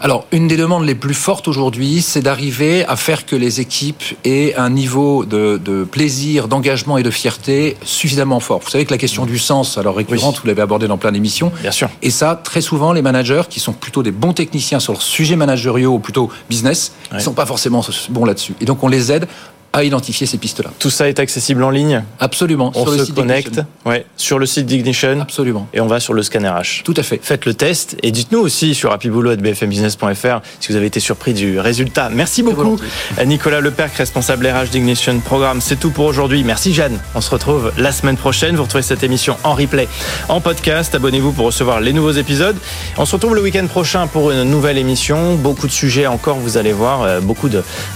alors, 0.00 0.26
une 0.32 0.48
des 0.48 0.56
demandes 0.56 0.84
les 0.84 0.94
plus 0.94 1.14
fortes 1.14 1.48
aujourd'hui, 1.48 2.00
c'est 2.00 2.22
d'arriver 2.22 2.84
à 2.86 2.96
faire 2.96 3.26
que 3.26 3.36
les 3.36 3.60
équipes 3.60 4.02
aient 4.24 4.54
un 4.54 4.70
niveau 4.70 5.24
de, 5.24 5.84
plaisir, 5.90 6.46
d'engagement 6.48 6.96
et 6.96 7.02
de 7.02 7.10
fierté 7.10 7.76
suffisamment 7.84 8.38
fort. 8.40 8.60
Vous 8.60 8.70
savez 8.70 8.84
que 8.84 8.92
la 8.92 8.98
question 8.98 9.26
du 9.26 9.38
sens, 9.38 9.76
alors 9.76 9.96
récurrente, 9.96 10.40
vous 10.40 10.46
l'avez 10.46 10.62
abordé 10.62 10.86
dans 10.88 10.96
plein 10.96 11.12
d'émissions. 11.12 11.52
Bien 11.60 11.70
sûr. 11.70 11.90
Et 12.02 12.10
ça, 12.10 12.40
très 12.42 12.60
souvent, 12.60 12.92
les 12.92 13.02
managers, 13.02 13.42
qui 13.50 13.60
sont 13.60 13.72
plutôt 13.72 14.02
des 14.02 14.12
bons 14.12 14.32
techniciens 14.32 14.80
sur 14.80 14.92
le 14.92 15.00
sujet 15.00 15.36
managériaux 15.36 15.92
ou 15.92 15.98
plutôt 15.98 16.30
business, 16.48 16.92
ne 17.12 17.18
sont 17.18 17.34
pas 17.34 17.46
forcément 17.46 17.84
bons 18.10 18.24
là-dessus. 18.24 18.54
Et 18.60 18.64
donc, 18.64 18.82
on 18.84 18.88
les 18.88 19.10
aide 19.10 19.26
à 19.74 19.82
identifier 19.82 20.24
ces 20.26 20.38
pistes-là. 20.38 20.70
Tout 20.78 20.88
ça 20.88 21.08
est 21.08 21.18
accessible 21.18 21.64
en 21.64 21.70
ligne 21.70 22.04
Absolument. 22.20 22.70
On 22.76 22.86
se 22.86 23.10
connecte 23.10 23.60
ouais, 23.84 24.06
sur 24.16 24.38
le 24.38 24.46
site 24.46 24.66
d'Ignition. 24.66 25.20
Absolument. 25.20 25.66
Et 25.74 25.80
on 25.80 25.88
va 25.88 25.98
sur 25.98 26.14
le 26.14 26.22
scanner 26.22 26.48
H. 26.48 26.84
Tout 26.84 26.94
à 26.96 27.02
fait. 27.02 27.18
Faites 27.20 27.44
le 27.44 27.54
test 27.54 27.96
et 28.04 28.12
dites-nous 28.12 28.38
aussi 28.38 28.76
sur 28.76 28.92
happyboulot.bfmbusiness.fr 28.92 30.42
si 30.60 30.70
vous 30.70 30.76
avez 30.76 30.86
été 30.86 31.00
surpris 31.00 31.34
du 31.34 31.58
résultat. 31.58 32.08
Merci 32.08 32.44
beaucoup 32.44 32.78
Nicolas 33.26 33.60
Leperc, 33.60 33.96
responsable 33.96 34.46
RH 34.46 34.70
d'Ignition 34.70 35.18
Programme. 35.18 35.60
C'est 35.60 35.80
tout 35.80 35.90
pour 35.90 36.06
aujourd'hui. 36.06 36.44
Merci 36.44 36.72
Jeanne. 36.72 37.00
On 37.16 37.20
se 37.20 37.30
retrouve 37.30 37.72
la 37.76 37.90
semaine 37.90 38.16
prochaine. 38.16 38.54
Vous 38.54 38.62
retrouvez 38.62 38.82
cette 38.82 39.02
émission 39.02 39.36
en 39.42 39.54
replay, 39.54 39.88
en 40.28 40.40
podcast. 40.40 40.94
Abonnez-vous 40.94 41.32
pour 41.32 41.46
recevoir 41.46 41.80
les 41.80 41.92
nouveaux 41.92 42.12
épisodes. 42.12 42.56
On 42.96 43.06
se 43.06 43.16
retrouve 43.16 43.34
le 43.34 43.42
week-end 43.42 43.66
prochain 43.66 44.06
pour 44.06 44.30
une 44.30 44.44
nouvelle 44.44 44.78
émission. 44.78 45.34
Beaucoup 45.34 45.66
de 45.66 45.72
sujets 45.72 46.06
encore, 46.06 46.36
vous 46.36 46.58
allez 46.58 46.72
voir. 46.72 47.02
Euh, 47.02 47.20
beaucoup 47.20 47.48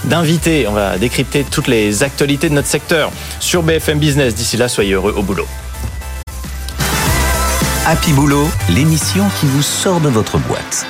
d'invités. 0.03 0.67
On 0.67 0.73
va 0.73 0.97
décrypter 0.97 1.45
toutes 1.49 1.68
les 1.69 2.03
actualités 2.03 2.49
de 2.49 2.55
notre 2.55 2.67
secteur 2.67 3.11
sur 3.39 3.63
BFM 3.63 3.99
Business. 3.99 4.35
D'ici 4.35 4.57
là, 4.57 4.67
soyez 4.67 4.93
heureux 4.93 5.13
au 5.15 5.23
boulot. 5.23 5.47
Happy 7.85 8.11
Boulot, 8.11 8.47
l'émission 8.69 9.25
qui 9.39 9.45
vous 9.45 9.63
sort 9.63 9.99
de 10.01 10.09
votre 10.09 10.37
boîte. 10.37 10.85